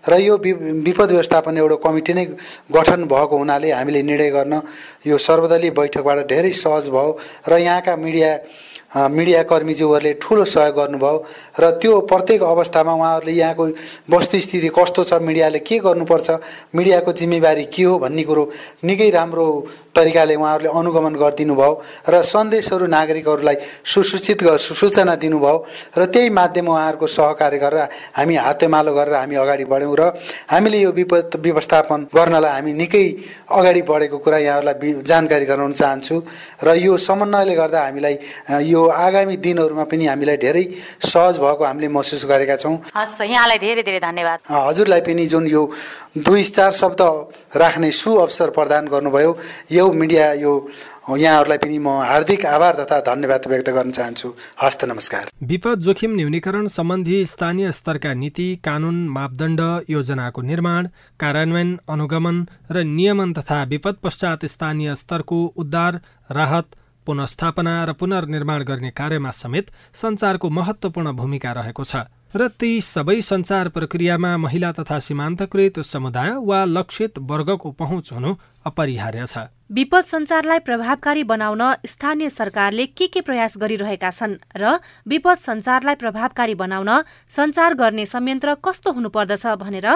र 0.04 0.18
यो 0.20 0.36
विपद 0.36 1.10
व्यवस्थापन 1.10 1.58
एउटा 1.58 1.76
कमिटी 1.80 2.12
नै 2.14 2.24
गठन 2.72 3.04
भएको 3.06 3.36
हुनाले 3.36 3.70
हामीले 3.70 4.02
निर्णय 4.02 4.30
गर्न 4.30 4.60
यो 5.06 5.18
सर्वदलीय 5.20 5.70
बैठकबाट 5.72 6.18
धेरै 6.26 6.52
सहज 6.54 6.88
भयो 6.88 7.18
र 7.48 7.58
यहाँका 7.58 7.96
मिडिया 7.98 8.30
मिडियाकर्मीज्यूहरूले 8.90 10.12
ठुलो 10.18 10.44
सहयोग 10.46 10.74
गर्नुभयो 10.76 11.18
र 11.56 11.70
त्यो 11.78 12.00
प्रत्येक 12.02 12.42
अवस्थामा 12.44 12.92
उहाँहरूले 12.92 13.32
यहाँको 13.32 13.64
वस्तुस्थिति 14.10 14.68
कस्तो 14.68 15.04
छ 15.04 15.22
मिडियाले 15.22 15.58
के 15.60 15.78
गर्नुपर्छ 15.80 16.28
मिडियाको 16.74 17.12
जिम्मेवारी 17.14 17.64
के 17.66 17.82
हो 17.84 17.98
भन्ने 18.00 18.22
कुरो 18.24 18.44
निकै 18.84 19.10
राम्रो 19.10 19.46
तरिकाले 19.94 20.34
उहाँहरूले 20.34 20.70
अनुगमन 20.72 21.14
गरिदिनु 21.16 21.54
भयो 21.54 21.72
र 22.08 22.22
सन्देशहरू 22.24 22.86
नागरिकहरूलाई 22.88 23.56
सुसूचित 23.84 24.42
सूचना 24.58 25.14
दिनुभयो 25.16 25.56
र 25.94 26.04
त्यही 26.06 26.30
माध्यम 26.32 26.66
उहाँहरूको 26.68 27.06
सहकार्य 27.08 27.58
गरेर 27.58 27.86
हामी 28.18 28.34
हातेमालो 28.38 28.92
गरेर 28.92 29.14
हामी 29.14 29.34
अगाडि 29.36 29.64
बढ्यौँ 29.66 29.94
र 29.94 30.02
हामीले 30.50 30.78
यो 30.80 30.90
विपद 30.90 31.38
व्यवस्थापन 31.38 32.10
गर्नलाई 32.10 32.52
हामी 32.52 32.72
निकै 32.74 33.06
अगाडि 33.50 33.82
बढेको 33.82 34.18
कुरा 34.18 34.38
यहाँहरूलाई 34.40 34.92
जानकारी 35.04 35.46
गराउन 35.46 35.72
चाहन्छु 35.74 36.16
र 36.58 36.74
यो 36.76 36.96
समन्वयले 36.98 37.54
गर्दा 37.54 37.80
हामीलाई 37.84 38.16
यो 38.66 38.79
यो 38.80 38.86
आगामी 38.88 39.36
दिनहरूमा 39.36 39.84
पनि 39.84 40.04
हामीलाई 40.06 40.36
धेरै 40.40 40.64
सहज 41.04 41.38
भएको 41.38 41.64
हामीले 41.64 41.88
महसुस 41.92 42.24
गरेका 42.24 42.56
छौँ। 42.56 42.76
हस् 42.96 43.20
यहाँलाई 43.28 43.58
धेरै 43.60 43.82
धेरै 43.84 44.00
धन्यवाद। 44.00 44.38
हजुरलाई 44.48 45.00
पनि 45.04 45.26
जुन 45.28 45.44
यो 45.46 45.62
दुई 46.18 46.42
चार 46.48 46.72
शब्द 46.72 47.00
राख्ने 47.54 47.90
सु 47.92 48.10
अवसर 48.16 48.50
प्रदान 48.56 48.88
गर्नुभयो 48.88 49.36
यो 49.72 49.84
मिडिया 49.92 50.32
यो 50.40 50.54
यहाँहरूलाई 51.10 51.58
पनि 51.58 51.78
म 51.78 51.88
हार्दिक 52.06 52.46
आभार 52.46 52.74
तथा 52.80 52.98
धन्यवाद 53.02 53.46
व्यक्त 53.50 53.68
गर्न 53.68 53.90
चाहन्छु। 53.90 54.28
हस्त 54.62 54.84
नमस्कार। 54.84 55.24
विपद 55.42 55.78
जोखिम 55.82 56.14
न्यूनीकरण 56.16 56.66
सम्बन्धी 56.70 57.18
स्थानीय 57.26 57.72
स्तरका 57.72 58.12
नीति 58.14 58.48
कानुन 58.64 58.96
मापदण्ड 59.08 59.60
योजनाको 59.90 60.42
निर्माण 60.42 60.88
कार्यान्वयन 61.20 61.70
अनुगमन 61.88 62.36
र 62.70 62.84
नियमन 62.88 63.32
तथा 63.32 63.62
विपद 63.72 63.96
पश्चात 64.04 64.44
स्थानीय 64.46 64.94
स्तरको 64.94 65.40
उद्धार 65.56 66.00
राहत 66.30 66.66
पुनस्थापना 67.06 67.74
र 67.84 67.92
पुनर्निर्माण 67.94 68.62
गर्ने 68.62 68.90
कार्यमा 68.92 69.30
समेत 69.32 69.70
सञ्चारको 69.94 70.50
महत्त्वपूर्ण 70.50 71.12
भूमिका 71.12 71.52
रहेको 71.52 71.84
छ 71.84 72.04
र 72.36 72.48
ती 72.60 72.70
सबै 72.80 73.20
सञ्चार 73.22 73.68
प्रक्रियामा 73.68 74.36
महिला 74.36 74.70
तथा 74.72 74.98
सीमान्तकृत 75.00 75.78
समुदाय 75.84 76.30
वा 76.42 76.64
लक्षित 76.68 77.18
वर्गको 77.30 77.70
पहुँच 77.80 78.12
हुनु 78.12 78.34
अपरिहार्य 78.66 79.26
छ। 79.26 79.38
विपद 79.72 80.04
सञ्चारलाई 80.04 80.58
प्रभावकारी 80.58 81.22
बनाउन 81.24 81.62
स्थानीय 81.86 82.28
सरकारले 82.28 82.86
के 82.88 83.06
के 83.06 83.20
प्रयास 83.20 83.54
गरिरहेका 83.56 84.10
छन् 84.10 84.34
र 84.56 84.78
विपद 85.06 85.36
सञ्चारलाई 85.38 85.94
प्रभावकारी 85.94 86.54
बनाउन 86.54 86.90
सञ्चार 87.30 87.74
गर्ने 87.74 88.06
संयन्त्र 88.06 88.54
कस्तो 88.64 88.92
हुनुपर्दछ 88.92 89.46
भनेर 89.62 89.86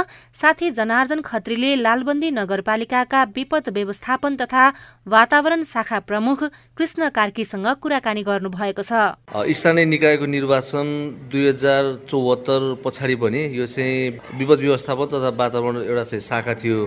साथी 0.40 0.70
जनार्जन 0.70 1.20
खत्रीले 1.20 1.74
लालबन्दी 1.76 2.30
नगरपालिकाका 2.30 3.22
विपद 3.34 3.68
व्यवस्थापन 3.74 4.36
तथा 4.36 4.64
वातावरण 5.06 5.62
शाखा 5.64 5.98
प्रमुख 6.06 6.44
कृष्ण 6.78 7.08
कार्कीसँग 7.10 7.66
कुराकानी 7.82 8.22
गर्नुभएको 8.22 8.82
छ। 8.82 9.18
स्थानीय 9.50 9.84
निकायको 9.90 10.26
निर्वाचन 10.30 10.86
दुई 11.32 11.48
हजार 11.48 11.82
चौहत्तर 12.06 12.60
पछाडि 12.84 13.16
पनि 13.18 13.42
यो 13.58 13.66
चाहिँ 13.66 14.38
विपद 14.38 14.58
व्यवस्थापन 14.60 15.06
तथा 15.10 15.34
वातावरण 15.34 15.82
एउटा 15.82 16.04
चाहिँ 16.04 16.22
शाखा 16.22 16.54
थियो। 16.62 16.78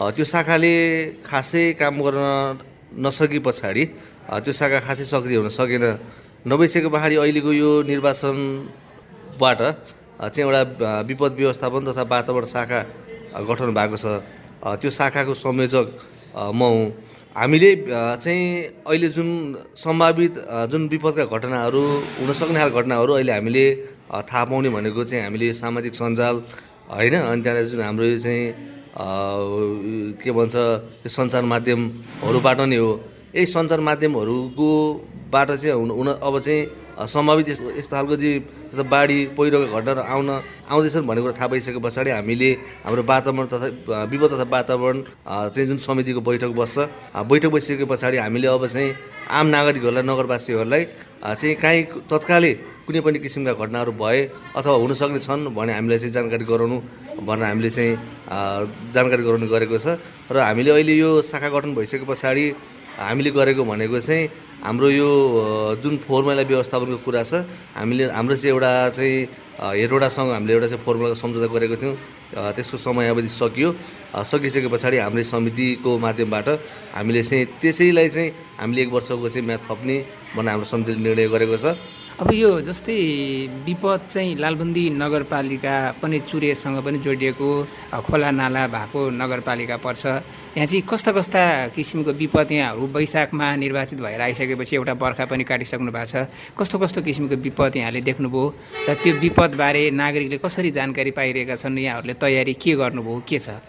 त्यो 0.00 0.24
शाखाले 0.24 0.74
खासै 1.28 1.64
काम 1.80 1.94
गर्न 2.00 2.20
नसके 3.04 3.38
पछाडि 3.46 3.84
त्यो 4.44 4.52
शाखा 4.60 4.78
खासै 4.86 5.04
सक्रिय 5.04 5.36
हुन 5.36 5.48
सकेन। 5.52 5.84
नभइसके 6.48 6.88
पछाडि 6.88 7.16
अहिलेको 7.20 7.52
यो 7.52 7.70
निर्वाचनबाट 7.84 9.60
चाहिँ 10.32 10.44
एउटा 10.44 10.62
विपद 11.08 11.32
व्यवस्थापन 11.40 11.80
तथा 11.88 12.02
वातावरण 12.12 12.46
शाखा 12.48 12.80
गठन 13.48 13.70
भएको 13.76 13.96
छ। 14.00 14.06
त्यो 14.80 14.90
शाखाको 14.90 15.34
संयोजक 15.36 15.86
म 16.56 16.60
हुँ। 16.64 16.88
हामीले 17.36 17.70
चाहिँ 18.24 18.44
अहिले 18.88 19.08
जुन 19.16 19.28
सम्भावित 19.76 20.34
जुन 20.72 20.82
विपदका 20.88 21.24
घटनाहरू 21.28 21.82
हुनसक्ने 22.20 22.58
खालको 22.58 22.78
घटनाहरू 22.80 23.12
अहिले 23.14 23.32
हामीले 23.32 23.64
थाहा 24.26 24.44
पाउने 24.48 24.68
भनेको 24.76 25.04
चाहिँ 25.04 25.24
हामीले 25.24 25.52
सामाजिक 25.54 25.94
सञ्जाल 25.94 26.36
होइन 26.90 27.14
अनि 27.14 27.42
त्यहाँनिर 27.42 27.66
जुन 27.70 27.80
हाम्रो 27.80 28.06
चाहिँ 28.18 28.42
के 28.94 30.30
भन्छ 30.32 30.54
त्यो 30.54 31.08
सञ्चार 31.08 31.44
माध्यमहरूबाट 31.44 32.60
नै 32.60 32.76
हो। 32.76 32.90
यही 33.34 33.46
सञ्चार 33.46 33.80
माध्यमहरूको 33.80 34.68
बाट 35.32 35.50
चाहिँ 35.52 35.74
हुन 35.90 36.08
अब 36.10 36.34
चाहिँ 36.40 36.62
सम्भावित 37.00 37.48
यस्तो 37.48 37.96
खालको 37.96 38.16
चाहिँ 38.16 38.84
बाढी 38.84 39.18
पहिरोको 39.32 39.66
घटनाहरू 39.72 40.00
आउन 40.04 40.28
आउँदैछन् 40.68 41.06
भन्ने 41.08 41.20
कुरा 41.22 41.34
थाहा 41.38 41.48
भइसके 41.48 41.80
पछाडि 41.80 42.10
हामीले 42.10 42.50
हाम्रो 42.84 43.02
वातावरण 43.08 43.46
तथा 43.52 44.04
विपद 44.04 44.30
तथा 44.32 44.46
वातावरण 44.50 44.96
चाहिँ 45.24 45.66
जुन 45.68 45.78
समितिको 45.80 46.20
बैठक 46.20 46.52
बस्छ 46.52 46.78
बैठक 47.30 47.50
बसिसके 47.54 47.84
पछाडि 47.88 48.16
हामीले 48.20 48.48
अब 48.48 48.66
चाहिँ 48.66 48.94
आम 49.30 49.46
नागरिकहरूलाई 49.46 50.04
नगरवासीहरूलाई 50.04 50.84
चाहिँ 51.40 51.54
काहीँ 51.62 51.82
तत्कालै 52.10 52.52
कुनै 52.84 53.00
पनि 53.00 53.18
किसिमका 53.24 53.52
घटनाहरू 53.54 53.92
भए 53.96 54.20
अथवा 54.58 54.76
हुनसक्ने 54.82 55.20
छन् 55.24 55.42
भने 55.56 55.72
हामीलाई 55.72 55.98
चाहिँ 55.98 56.12
जानकारी 56.12 56.44
गराउनु 56.44 56.76
भनेर 57.22 57.44
हामीले 57.48 57.70
चाहिँ 57.70 57.96
जानकारी 58.92 59.22
गराउनु 59.22 59.46
गरेको 59.46 59.78
छ। 59.78 59.96
र 60.30 60.36
हामीले 60.36 60.70
अहिले 60.74 60.94
यो 60.98 61.10
शाखा 61.22 61.48
गठन 61.48 61.74
भइसके 61.74 62.04
पछाडि 62.04 62.44
हामीले 63.00 63.30
गरेको 63.32 63.64
भनेको 63.64 64.00
चाहिँ 64.00 64.28
हाम्रो 64.60 64.88
यो 64.90 65.08
जुन 65.82 65.96
फोहोर 66.04 66.22
मैला 66.24 66.42
व्यवस्थापनको 66.52 66.98
कुरा 67.04 67.22
छ 67.24 67.32
हामीले 67.76 68.04
हाम्रो 68.12 68.36
चाहिँ 68.36 68.52
एउटा 68.52 68.70
चाहिँ 68.96 69.16
हेरवटासँग 69.80 70.30
हामीले 70.36 70.52
एउटा 70.52 70.66
चाहिँ 70.68 70.82
फोहोर 70.84 70.96
मैलाको 71.00 71.20
सम्झौता 71.20 71.48
गरेको 71.54 71.76
थियौँ। 71.80 71.96
त्यसको 72.30 72.76
समयावधि 72.76 73.28
सकियो। 73.28 73.68
सकिसके 74.30 74.68
पछाडि 74.68 74.96
हाम्रो 75.00 75.22
समितिको 75.24 75.90
माध्यमबाट 75.98 76.48
हामीले 76.94 77.22
चाहिँ 77.24 77.44
त्यसैलाई 77.60 78.08
चाहिँ 78.08 78.30
हामीले 78.60 78.82
एक 78.82 78.90
वर्षको 78.92 79.28
चाहिँ 79.28 79.46
म्याथ 79.48 79.62
थप्ने 79.64 79.96
भनेर 80.36 80.50
हाम्रो 80.52 80.66
समितिले 80.68 81.00
निर्णय 81.00 81.28
गरेको 81.34 81.56
छ। 81.56 81.66
अब 82.20 82.28
यो 82.36 82.60
जस्तै 82.68 82.96
विपद 83.64 84.00
चाहिँ 84.12 84.36
लालबन्दी 84.36 84.84
नगरपालिका 85.02 85.74
पनि 86.04 86.18
चुरेसँग 86.28 86.78
पनि 86.84 86.98
जोडिएको 87.00 87.48
खोला 88.06 88.30
नाला 88.30 88.66
भएको 88.68 89.00
नगरपालिका 89.20 89.76
पर्छ। 89.80 90.04
यहाँ 90.50 90.66
चाहिँ 90.66 90.82
कस्ता 90.82 91.12
कस्ता 91.14 91.40
किसिमको 91.78 92.10
विपद 92.10 92.50
यहाँहरू 92.52 92.86
वैशाखमा 92.90 93.46
निर्वाचित 93.54 94.00
भएर 94.02 94.20
आइसकेपछि 94.20 94.76
एउटा 94.76 94.94
बर्खा 94.98 95.24
पनि 95.30 95.44
काटिसक्नु 95.46 95.94
भएको 95.94 96.10
छ? 96.10 96.26
कस्तो 96.58 96.78
कस्तो 96.82 97.00
किसिमको 97.06 97.36
विपद 97.38 97.76
यहाँले 97.78 98.00
देख्नुभयो? 98.02 98.44
र 98.90 98.94
त्यो 98.98 99.12
विपदबारे 99.22 99.82
नागरिकले 99.94 100.38
कसरी 100.42 100.70
जानकारी 100.74 101.10
पाइरहेका 101.14 101.54
छन्? 101.54 101.78
यहाँहरूले 101.78 102.14
तयारी 102.18 102.54
के 102.58 102.74
गर्नुभयो? 102.82 103.22
के 103.30 103.38
छ? 103.38 103.62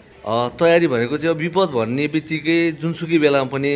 तयारी 0.58 0.86
भनेको 0.90 1.16
चाहिँ 1.22 1.34
अब 1.34 1.40
विपद 1.46 1.68
भन्ने 1.70 2.06
बित्तिकै 2.10 2.58
जुनसुकै 2.82 3.18
बेलामा 3.18 3.46
पनि 3.46 3.72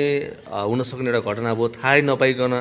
हुनसक्ने 0.50 1.10
एउटा 1.10 1.22
घटना 1.22 1.54
भयो। 1.54 1.68
थाहै 1.78 2.02
नपाइकन 2.10 2.54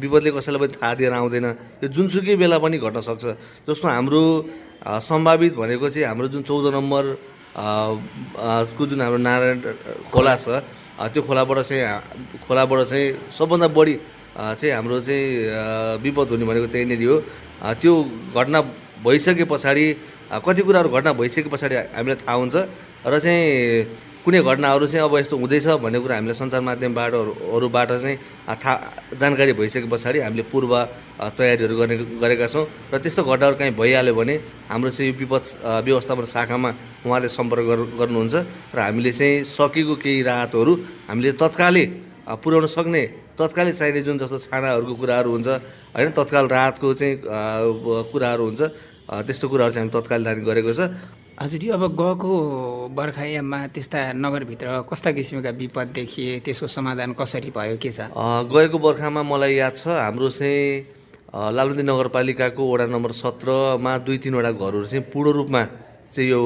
विपदले 0.00 0.30
कसैलाई 0.32 0.60
पनि 0.64 0.72
थाहा 0.80 0.94
दिएर 0.96 1.12
आउँदैन। 1.12 1.46
यो 1.84 1.88
जुनसुकै 1.92 2.40
बेला 2.40 2.56
पनि 2.56 2.76
घट्न 2.80 3.00
सक्छ। 3.04 3.24
जस्तो 3.68 3.84
हाम्रो 3.84 4.22
सम्भावित 4.80 5.52
भनेको 5.60 5.88
चाहिँ 5.92 6.08
हाम्रो 6.08 6.28
जुन 6.32 6.42
चौध 6.48 6.72
नम्बर 6.72 7.04
को 7.56 8.86
जुन 8.86 9.00
हाम्रो 9.00 9.18
नारायण 9.18 9.58
खोला 10.12 10.34
छ 10.36 10.62
त्यो 11.12 11.22
खोलाबाट 11.22 11.58
चाहिँ 11.66 11.82
खोलाबाट 12.46 12.80
चाहिँ 12.86 13.06
सबभन्दा 13.38 13.68
बढी 13.74 13.94
चाहिँ 14.36 14.72
हाम्रो 14.74 15.00
चाहिँ 15.00 15.98
विपद 16.02 16.28
हुने 16.30 16.44
भनेको 16.46 16.66
त्यहीँनिर 16.72 17.02
हो 17.08 17.16
त्यो 17.80 17.92
घटना 18.36 18.60
भइसके 19.04 19.44
पछाडि 19.50 19.86
कति 20.46 20.62
कुराहरू 20.62 20.88
घटना 20.94 21.12
भइसके 21.18 21.48
पछाडि 21.50 21.74
हामीलाई 21.96 22.18
थाहा 22.22 22.36
हुन्छ। 22.38 22.56
र 23.06 23.18
चाहिँ 23.18 23.40
कुनै 24.24 24.40
घटनाहरू 24.44 24.86
चाहिँ 24.86 25.04
अब 25.04 25.16
यस्तो 25.16 25.36
हुँदैछ 25.36 25.66
भन्ने 25.80 25.98
कुरा 26.04 26.14
हामीले 26.16 26.34
सञ्चार 26.36 26.60
माध्यमबाट 26.60 27.12
अरूबाट 27.56 27.90
चाहिँ 28.04 28.16
थाहा 28.52 28.74
जानकारी 29.16 29.52
भइसके 29.56 29.88
पछाडि 29.88 30.18
हामीले 30.20 30.44
पूर्व 30.52 30.72
तयारीहरू 31.36 31.74
गर्ने 31.80 31.96
गरेका 32.20 32.46
छौँ। 32.52 32.64
र 32.92 32.98
त्यस्तो 33.00 33.24
घटनाहरू 33.24 33.56
काहीँ 33.56 33.72
भइहाल्यो 33.80 34.14
भने 34.14 34.34
हाम्रो 34.68 34.90
चाहिँ 34.92 35.08
यो 35.08 35.16
विपद 35.16 35.42
व्यवस्थापन 35.88 36.24
शाखामा 36.28 36.70
उहाँले 37.08 37.28
सम्पर्क 37.28 37.64
गर्नुहुन्छ। 37.96 38.34
र 38.76 38.78
हामीले 38.78 39.12
चाहिँ 39.12 39.44
सकेको 39.48 39.94
केही 39.96 40.20
राहतहरू 40.28 40.72
हामीले 41.08 41.32
तत्कालै 41.40 41.84
पुर्याउन 42.28 42.66
सक्ने 42.76 43.02
तत्कालै 43.40 43.72
चाहिने 43.72 44.00
जुन 44.04 44.16
जस्तो 44.20 44.38
छानाहरूको 44.52 44.94
कुराहरू 45.00 45.28
हुन्छ 45.32 45.48
होइन 45.96 46.10
तत्काल 46.12 46.44
राहतको 46.48 46.88
चाहिँ 46.92 47.14
कुराहरू 48.12 48.42
हुन्छ 48.44 48.60
त्यस्तो 49.26 49.46
कुराहरू 49.48 49.72
चाहिँ 49.72 49.88
हामी 49.88 49.96
तत्काल 49.96 50.20
जाने 50.24 50.44
गरेको 50.44 50.72
छ। 50.76 50.80
हजुर 51.40 51.62
अब 51.72 51.82
गएको 51.96 52.30
बर्खायाममा 52.92 53.58
त्यस्ता 53.74 54.00
नगरभित्र 54.14 54.66
कस्ता 54.84 55.10
किसिमका 55.16 55.50
विपद 55.56 55.88
देखिए 55.96 56.38
त्यसको 56.44 56.66
समाधान 56.68 57.12
कसरी 57.16 57.50
भयो 57.56 57.76
के 57.80 57.90
छ? 57.90 58.12
गएको 58.52 58.78
बर्खामा 58.78 59.22
मलाई 59.24 59.54
याद 59.56 59.74
छ 59.76 59.88
हाम्रो 59.88 60.28
चाहिँ 60.28 61.48
लालबन्दी 61.56 61.82
नगरपालिकाको 61.88 62.62
वडा 62.72 62.86
नम्बर 62.92 63.12
सत्रमा 63.24 63.92
दुई 64.04 64.18
तिनवटा 64.20 64.50
घरहरू 64.52 64.84
चाहिँ 64.84 65.04
पूर्ण 65.12 65.32
रूपमा 65.32 65.62
चाहिँ 66.12 66.28
यो 66.30 66.40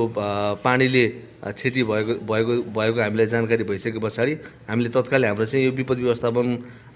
पानीले 0.63 1.05
क्षति 1.45 1.83
भएको 1.85 2.15
भएको 2.25 2.53
भएको 2.73 3.01
हामीलाई 3.01 3.27
जानकारी 3.27 3.65
भइसके 3.65 3.99
पछाडि 4.01 4.33
हामीले 4.69 4.89
तत्कालै 4.91 5.29
हाम्रो 5.29 5.45
चाहिँ 5.45 5.65
यो 5.67 5.73
विपद 5.73 5.99
व्यवस्थापन 6.01 6.47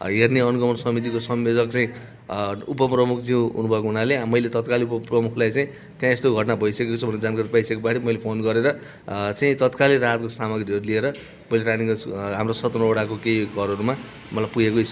हेर्ने 0.02 0.40
अनुगमन 0.40 0.74
समितिको 0.80 1.20
संयोजक 1.20 1.68
चाहिँ 1.68 1.88
उपप्रमुखज्यू 2.64 3.38
हुनुभएको 3.56 3.86
हुनाले 3.86 4.24
मैले 4.24 4.48
तत्कालै 4.48 4.84
उपप्रमुखलाई 4.88 5.50
चाहिँ 5.50 5.68
त्यहाँ 6.00 6.12
यस्तो 6.12 6.34
घटना 6.34 6.54
भइसकेको 6.64 6.96
छ 6.96 7.04
भनेर 7.04 7.20
जानकारी 7.20 7.48
पाइसके 7.52 7.76
पछाडि 7.76 8.00
मैले 8.06 8.18
फोन 8.24 8.42
गरेर 8.42 8.68
चाहिँ 9.08 9.54
तत्कालै 9.60 9.98
राहतको 9.98 10.28
सामग्रीहरू 10.32 10.84
लिएर 10.84 11.06
मैले 11.52 11.64
रानीगञ्ज 11.64 12.02
हाम्रो 12.36 12.54
सत्रवटाको 12.56 13.16
केही 13.24 13.44
घरहरूमा 13.52 13.94
मलाई 14.32 14.50
पुगेको 14.54 14.82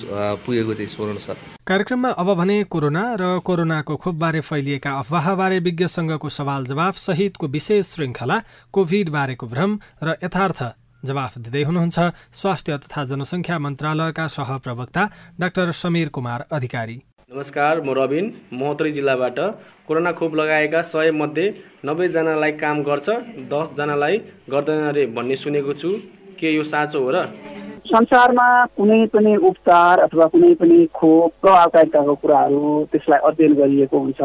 पुगेको 0.44 0.72
चाहिँ 0.74 0.90
स्मरण 0.92 1.16
छ। 1.16 1.36
कार्यक्रममा 1.66 2.10
अब 2.14 2.28
भने 2.38 2.56
कोरोना 2.70 3.02
र 3.20 3.24
कोरोनाको 3.42 3.96
खोपबारे 3.98 4.40
फैलिएका 4.40 4.90
अफवाहबारे 4.98 5.58
विज्ञसँगको 5.66 6.28
सवाल 6.30 6.66
जवाफ 6.66 6.96
सहितको 6.96 7.46
विशेष 7.48 7.86
श्रृङ्खला 7.94 8.36
कोभिड 8.72 9.08
बारेको 9.10 9.45
भ्रम 9.46 9.78
र 10.02 10.14
यथार्थ 10.24 10.60
जवाफ 11.02 11.32
दिँदै 11.38 11.62
हुनुहुन्छ 11.62 11.98
स्वास्थ्य 12.32 12.78
तथा 12.84 13.04
जनसङ्ख्या 13.10 13.58
मन्त्रालयका 13.58 14.26
सहप्रवक्ता 14.36 15.02
डाक्टर 15.40 15.72
समीर 15.80 16.08
कुमार 16.08 16.46
अधिकारी। 16.52 16.96
नमस्कार 17.30 17.80
म 17.80 17.90
रबिन 17.98 18.26
महोत्तरी 18.52 18.92
जिल्लाबाट 18.92 19.38
कोरोना 19.86 20.12
खोप 20.18 20.34
लगाएका 20.34 20.80
सय 20.90 21.10
मध्ये 21.12 21.46
नब्बेजनालाई 21.86 22.52
काम 22.62 22.82
गर्छ 22.82 23.08
दसजनालाई 23.50 24.16
गर्दैन 24.50 24.82
अरे 24.88 25.06
भन्ने 25.16 25.36
सुनेको 25.36 25.72
छु। 25.74 25.90
के 26.38 26.54
यो 26.54 26.62
साँचो 26.64 26.98
हो 27.00 27.10
र? 27.10 27.16
संसारमा 27.86 28.46
कुनै 28.76 29.06
पनि 29.06 29.36
उपचार 29.36 29.98
अथवा 29.98 30.26
कुनै 30.26 30.54
पनि 30.54 30.78
खोप 30.94 31.32
प्रभावकारिताको 31.42 32.14
कुराहरू 32.14 32.84
त्यसलाई 32.92 33.18
अध्ययन 33.24 33.54
गरिएको 33.54 33.98
हुन्छ। 33.98 34.20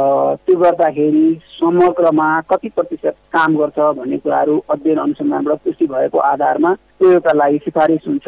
त्यो 0.45 0.57
गर्दाखेरि 0.57 1.39
समग्रमा 1.59 2.29
कति 2.41 2.69
प्रतिशत 2.69 3.15
काम 3.33 3.57
गर्छ 3.57 3.79
भन्ने 3.97 4.17
कुराहरू 4.17 4.55
अध्ययन 4.69 4.97
अनुसन्धानबाट 4.97 5.57
पुष्टि 5.57 5.87
भएको 5.87 6.17
आधारमा 6.17 6.73
प्रयोगका 6.99 7.31
लागि 7.31 7.57
सिफारिस 7.57 8.07
हुन्छ। 8.07 8.27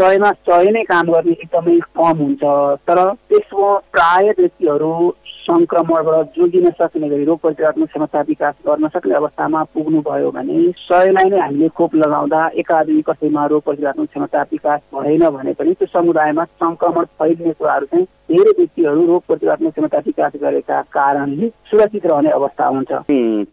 सयमा 0.00 0.32
सय 0.32 0.70
नै 0.70 0.82
काम 0.82 1.06
गर्ने 1.06 1.32
एकदमै 1.32 1.78
कम 1.96 2.16
हुन्छ। 2.22 2.42
तर 2.88 2.98
त्यसमा 3.28 3.76
प्राय 3.92 4.32
व्यक्तिहरू 4.38 4.92
सङ्क्रमणबाट 5.42 6.26
जोगिन 6.36 6.70
सक्ने 6.70 7.08
गरी 7.08 7.24
रोग 7.24 7.38
प्रतिरोधात्मक 7.38 7.88
क्षमता 7.88 8.20
विकास 8.28 8.54
गर्न 8.66 8.88
सक्ने 8.88 9.14
अवस्थामा 9.14 9.62
पुग्नुभयो 9.74 10.30
भने 10.30 10.58
सयलाई 10.80 11.28
नै 11.30 11.38
हामीले 11.38 11.68
खोप 11.76 11.94
लगाउँदा 11.96 12.40
एकादमी 12.54 13.02
कसैमा 13.02 13.46
रोग 13.46 13.62
प्रतिरोधात्मक 13.62 14.08
क्षमता 14.08 14.42
विकास 14.52 14.80
भएन 14.94 15.28
भने 15.30 15.52
पनि 15.52 15.74
त्यो 15.74 15.86
समुदायमा 15.92 16.44
सङ्क्रमण 16.62 17.04
फैलिने 17.18 17.52
कुराहरू 17.52 17.86
चाहिँ 17.86 18.06
धेरै 18.30 18.52
व्यक्तिहरू 18.58 19.06
रोग 19.06 19.22
प्रतिरोधात्मक 19.26 19.72
क्षमता 19.72 19.98
विकास 20.06 20.32
गरेका 20.42 20.80
कारणले 20.92 21.48
सुरक्षित 21.70 22.06
रहने 22.06 22.30
अवस्था 22.30 22.66
हुन्छ। 22.66 22.92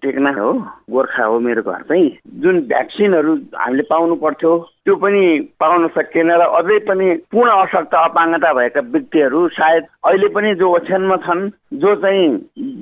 टेक्ना 0.01 0.31
हो 0.31 0.51
गोर्खा 0.91 1.25
हो 1.25 1.39
मेरो 1.39 1.61
घर 1.61 1.81
चाहिँ। 1.89 2.09
जुन 2.41 2.59
भ्याक्सिनहरू 2.69 3.35
हामीले 3.55 3.83
पाउनु 3.89 4.15
पर्थ्यो 4.15 4.51
त्यो 4.85 4.95
पनि 4.95 5.23
पाउन 5.59 5.87
सकिएन 5.87 6.31
र 6.31 6.45
अझै 6.55 6.77
पनि 6.87 7.07
पूर्ण 7.31 7.51
अशक्त 7.53 7.93
अपाङ्गता 7.95 8.51
भएका 8.53 8.81
व्यक्तिहरू 8.91 9.47
सायद 9.51 9.83
अहिले 10.03 10.27
पनि 10.29 10.53
जो 10.55 10.69
ओछ्यानमा 10.75 11.17
छन् 11.25 11.49
जो 11.81 11.95
चाहिँ 11.95 12.27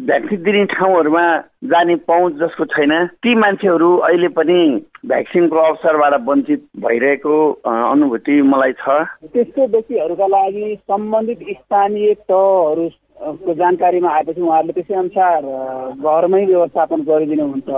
भ्याक्सिन 0.05 0.43
दिने 0.43 0.63
ठाउँहरूमा 0.73 1.25
जाने 1.65 1.95
पहुँच 2.07 2.33
जसको 2.33 2.65
छैन 2.65 2.93
ती 3.17 3.35
मान्छेहरू 3.35 3.89
अहिले 4.03 4.27
पनि 4.37 4.59
भ्याक्सिनको 5.05 5.57
अवसरबाट 5.63 6.13
वञ्चित 6.29 6.63
भइरहेको 6.85 7.35
अनुभूति 7.65 8.41
मलाई 8.43 8.73
छ। 8.77 9.01
त्यस्तो 9.33 9.67
व्यक्तिहरूका 9.67 10.27
लागि 10.27 10.75
सम्बन्धित 10.87 11.45
स्थानीय 11.51 12.13
तहहरू 12.13 12.89
को 13.17 13.53
जानकारीमा 13.53 14.09
आएपछि 14.11 14.41
उहाँहरूले 14.41 14.73
त्यसै 14.73 14.95
अनुसार 14.95 15.41
घरमै 15.97 16.45
व्यवस्थापन 16.45 17.01
गरिदिनुहुन्छ। 17.03 17.69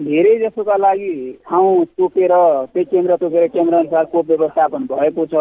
धेरै 0.00 0.34
जसोका 0.38 0.76
लागि 0.76 1.12
ठाउँ 1.46 1.84
तोकेर 1.98 2.32
त्यही 2.74 2.84
केन्द्र 2.84 3.16
तोकेर 3.16 3.46
केन्द्र 3.54 3.74
अनुसारको 3.76 4.22
व्यवस्थापन 4.28 4.86
भएको 4.90 5.26
छ। 5.26 5.34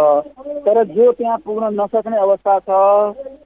तर 0.66 0.84
जो 0.94 1.12
त्यहाँ 1.12 1.38
पुग्न 1.46 1.74
नसक्ने 1.80 2.18
अवस्था 2.18 2.58
छ 2.60 2.72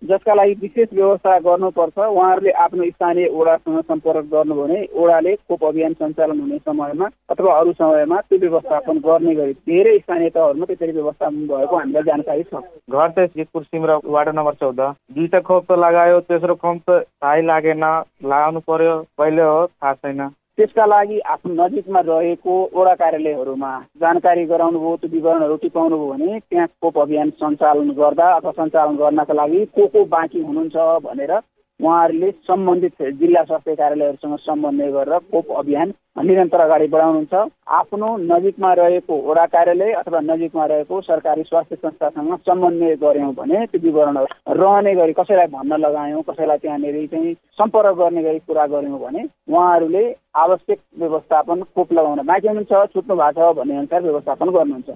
जसका 0.09 0.33
लागि 0.33 0.53
विशेष 0.61 0.87
व्यवस्था 0.93 1.37
गर्नुपर्छ 1.47 1.97
उहाँहरूले 1.97 2.51
आफ्नो 2.63 2.83
स्थानीय 2.89 3.27
ओडासँग 3.27 3.79
सम्पर्क 3.81 4.25
गर्नुभयो 4.31 4.63
भने 4.63 4.85
ओडाले 5.01 5.35
खोप 5.35 5.63
अभियान 5.65 5.93
सञ्चालन 5.93 6.39
हुने 6.39 6.57
समयमा 6.57 7.07
अथवा 7.31 7.53
अरू 7.59 7.71
समयमा 7.73 8.19
त्यो 8.21 8.39
व्यवस्थापन 8.39 8.97
गर्ने 9.07 9.35
गरी 9.35 9.53
धेरै 9.67 9.97
स्थानीय 9.99 10.29
तहहरूमा 10.29 10.65
त्यसरी 10.65 10.91
व्यवस्थापन 10.91 11.47
भएको 11.47 11.77
हामीलाई 11.77 12.03
जानकारी 12.03 12.43
छ। 12.43 12.61
घर 12.91 13.09
चाहिँ 13.09 13.29
जितपुर 13.35 13.63
सिमरा 13.63 13.99
वार्ड 14.05 14.35
नम्बर 14.35 14.53
चौध। 14.61 14.81
दुईटा 15.15 15.39
खोप 15.47 15.71
त 15.71 15.79
लगायो 15.79 16.19
तेस्रो 16.27 16.55
खोप 16.55 16.81
त 16.89 16.99
थाहै 17.23 17.41
लागेन 17.45 17.83
लगाउनु 18.25 18.59
पर्यो 18.67 18.95
कहिले 19.17 19.41
हो 19.41 19.65
थाहा 19.67 19.93
छैन। 19.93 20.21
त्यसका 20.57 20.85
लागि 20.85 21.17
आफ्नो 21.31 21.53
नजिकमा 21.55 21.99
रहेको 22.01 22.53
वडा 22.73 22.93
कार्यालयहरूमा 22.95 23.71
जानकारी 23.95 24.45
गराउनुभयो 24.45 24.95
त्यो 24.95 25.09
विवरणहरू 25.11 25.55
टिपाउनुभयो 25.55 26.07
भने 26.07 26.39
त्यहाँ 26.41 26.67
खोप 26.81 26.97
अभियान 26.99 27.29
सञ्चालन 27.37 27.91
गर्दा 27.93 28.29
अथवा 28.35 28.51
सञ्चालन 28.53 28.95
गर्नका 28.95 29.33
लागि 29.33 29.59
को 29.75 29.85
को 29.87 30.03
बाँकी 30.07 30.41
हुनुहुन्छ 30.41 30.87
भनेर 31.03 31.33
उहाँहरूले 31.79 32.31
सम्बन्धित 32.47 33.01
जिल्ला 33.19 33.43
स्वास्थ्य 33.43 33.75
कार्यालयहरूसँग 33.75 34.37
समन्वय 34.39 34.91
गरेर 34.91 35.17
खोप 35.31 35.51
अभियान 35.57 35.93
निरन्तर 36.17 36.59
अगाडि 36.59 36.87
बढाउनुहुन्छ। 36.87 37.33
आफ्नो 37.71 38.07
नजिकमा 38.17 38.73
रहेको 38.73 39.15
वडा 39.21 39.45
कार्यालय 39.45 39.91
अथवा 39.93 40.19
नजिकमा 40.23 40.65
रहेको 40.65 41.01
सरकारी 41.01 41.43
स्वास्थ्य 41.43 41.75
संस्थासँग 41.75 42.35
समन्वय 42.45 42.95
गऱ्यौँ 42.97 43.33
भने 43.33 43.65
त्यो 43.65 43.81
विवरणहरू 43.81 44.53
रहने 44.57 44.95
गरी 44.95 45.13
कसैलाई 45.13 45.47
भन्न 45.47 45.77
लगायौँ 45.77 46.21
कसैलाई 46.29 46.57
त्यहाँनिर 46.57 47.05
चाहिँ 47.07 47.33
सम्पर्क 47.57 47.97
गर्ने 47.97 48.23
गरी 48.23 48.39
कुरा 48.39 48.65
गऱ्यौँ 48.67 48.99
भने 48.99 49.27
उहाँहरूले 49.49 50.05
आवश्यक 50.35 50.79
व्यवस्थापन 50.99 51.61
खोप 51.75 51.93
लगाउन 51.93 52.25
बाँकी 52.25 52.47
हुनुहुन्छ 52.47 52.93
छुट्नु 52.93 53.15
भएको 53.15 53.51
छ 53.51 53.55
भन्ने 53.57 53.77
अनुसार 53.77 54.01
व्यवस्थापन 54.01 54.49
गर्नुहुन्छ। 54.49 54.89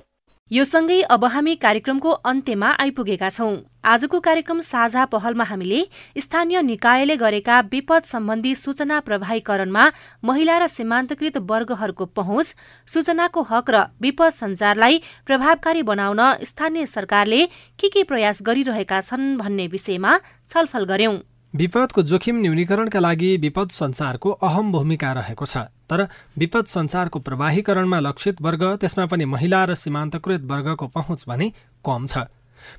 यो 0.51 0.63
सँगै 0.63 0.95
अब 1.07 1.23
हामी 1.25 1.53
कार्यक्रमको 1.55 2.09
अन्त्यमा 2.29 2.69
आइपुगेका 2.83 3.29
छौं। 3.29 3.53
आजको 3.87 4.19
कार्यक्रम 4.19 4.59
साझा 4.59 5.05
पहलमा 5.13 5.43
हामीले 5.43 5.79
स्थानीय 6.17 6.61
निकायले 6.61 7.15
गरेका 7.15 7.59
विपद 7.71 8.03
सम्बन्धी 8.03 8.53
सूचना 8.55 8.99
प्रवाहीकरणमा 9.07 9.87
महिला 10.23 10.57
र 10.57 10.67
सीमान्तकृत 10.67 11.37
वर्गहरूको 11.47 12.05
पहुँच 12.11 12.53
सूचनाको 12.87 13.47
हक 13.47 13.69
र 13.69 13.85
विपद 14.01 14.39
संचारलाई 14.41 15.01
प्रभावकारी 15.25 15.87
बनाउन 15.87 16.21
स्थानीय 16.43 16.85
सरकारले 16.89 17.43
के 17.79 17.87
के 17.87 18.03
प्रयास 18.11 18.43
गरिरहेका 18.43 19.01
छन् 19.07 19.35
भन्ने 19.39 19.67
विषयमा 19.71 20.19
छलफल 20.49 20.91
गर्यौं। 20.91 21.19
विपदको 21.53 22.01
जोखिम 22.01 22.35
न्यूनीकरणका 22.41 22.99
लागि 22.99 23.29
विपद 23.37 23.69
सञ्चारको 23.69 24.29
अहम 24.39 24.71
भूमिका 24.71 25.11
रहेको 25.13 25.45
छ। 25.45 25.57
तर 25.83 26.07
विपद 26.37 26.65
सञ्चारको 26.65 27.19
प्रवाहीकरणमा 27.19 27.99
लक्षित 27.99 28.41
वर्ग 28.41 28.63
त्यसमा 28.79 29.05
पनि 29.11 29.25
महिला 29.25 29.63
र 29.65 29.75
सीमान्तकृत 29.75 30.47
वर्गको 30.47 30.87
पहुँच 30.87 31.25
भने 31.27 31.51
कम 31.83 32.05
छ। 32.07 32.23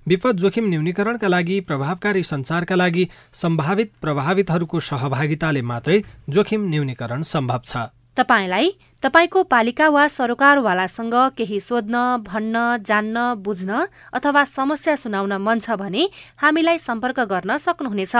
विपद 0.09 0.37
जोखिम 0.39 0.69
न्यूनीकरणका 0.69 1.29
लागि 1.29 1.61
प्रभावकारी 1.69 2.23
सञ्चारका 2.25 2.75
लागि 2.75 3.09
सम्भावित 3.35 3.93
प्रभावितहरूको 4.01 4.81
सहभागिताले 4.81 5.63
मात्रै 5.63 6.03
जोखिम 6.33 6.69
न्यूनीकरण 6.71 7.23
सम्भव 7.29 7.61
छ। 7.65 7.77
तपाईँलाई 8.17 8.69
तपाईँको 9.03 9.43
पालिका 9.45 9.89
वा 9.89 10.07
सरोकारवालासँग 10.09 11.15
केही 11.37 11.59
सोध्न 11.61 11.97
भन्न 12.23 12.57
जान्न 12.87 13.17
बुझ्न 13.43 13.87
अथवा 14.13 14.45
समस्या 14.47 14.95
सुनाउन 14.97 15.33
मन 15.43 15.59
छ 15.59 15.75
भने 15.81 16.03
हामीलाई 16.39 16.79
सम्पर्क 16.79 17.21
गर्न 17.27 17.57
सक्नुहुनेछ। 17.57 18.15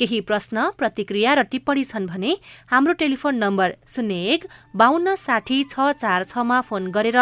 केही 0.00 0.20
प्रश्न 0.24 0.70
प्रतिक्रिया 0.78 1.34
र 1.34 1.42
टिप्पणी 1.52 1.84
छन् 1.84 2.06
भने 2.06 2.32
हाम्रो 2.66 2.92
टेलिफोन 2.96 3.34
नम्बर 3.36 3.76
शून्य 3.86 4.16
एक 4.32 4.46
बाहन्न 4.74 5.14
साठी 5.16 5.62
छ 5.64 5.92
चार 6.00 6.24
छमा 6.24 6.60
फोन 6.64 6.90
गरेर 6.90 7.20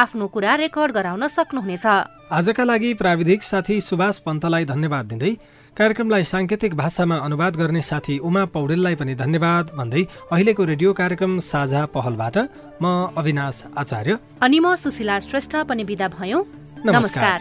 आफ्नो 0.00 0.26
कुरा 0.30 0.54
रेकर्ड 0.62 0.92
गराउन 0.92 1.26
सक्नुहुनेछ। 1.28 1.86
आजका 2.30 2.64
लागि 2.64 2.94
प्राविधिक 2.94 3.42
साथी 3.42 3.80
सुभाष 3.80 4.18
पन्तलाई 4.22 4.64
धन्यवाद 4.64 5.06
दिँदै 5.06 5.36
कार्यक्रमलाई 5.76 6.24
साङ्केतिक 6.24 6.72
भाषामा 6.74 7.16
अनुवाद 7.20 7.56
गर्ने 7.56 7.82
साथी 7.82 8.14
उमा 8.24 8.42
पौडेललाई 8.48 8.94
पनि 8.96 9.14
धन्यवाद 9.14 9.64
भन्दै 9.76 10.02
अहिलेको 10.32 10.62
रेडियो 10.72 10.90
कार्यक्रम 10.96 11.32
साझा 11.44 11.82
पहलबाट 11.92 12.36
म 12.82 12.84
अविनाश 13.12 13.56
आचार्य। 13.76 14.12
अनि 14.40 14.58
म 14.60 14.74
सुशीला 14.74 15.16
श्रेष्ठ 15.20 15.52
पनि 15.68 15.82
विदा 15.84 16.08
भयौँ। 16.16 16.42
नमस्कार, 16.86 17.38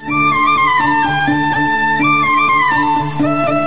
नमस्कार। 3.15 3.64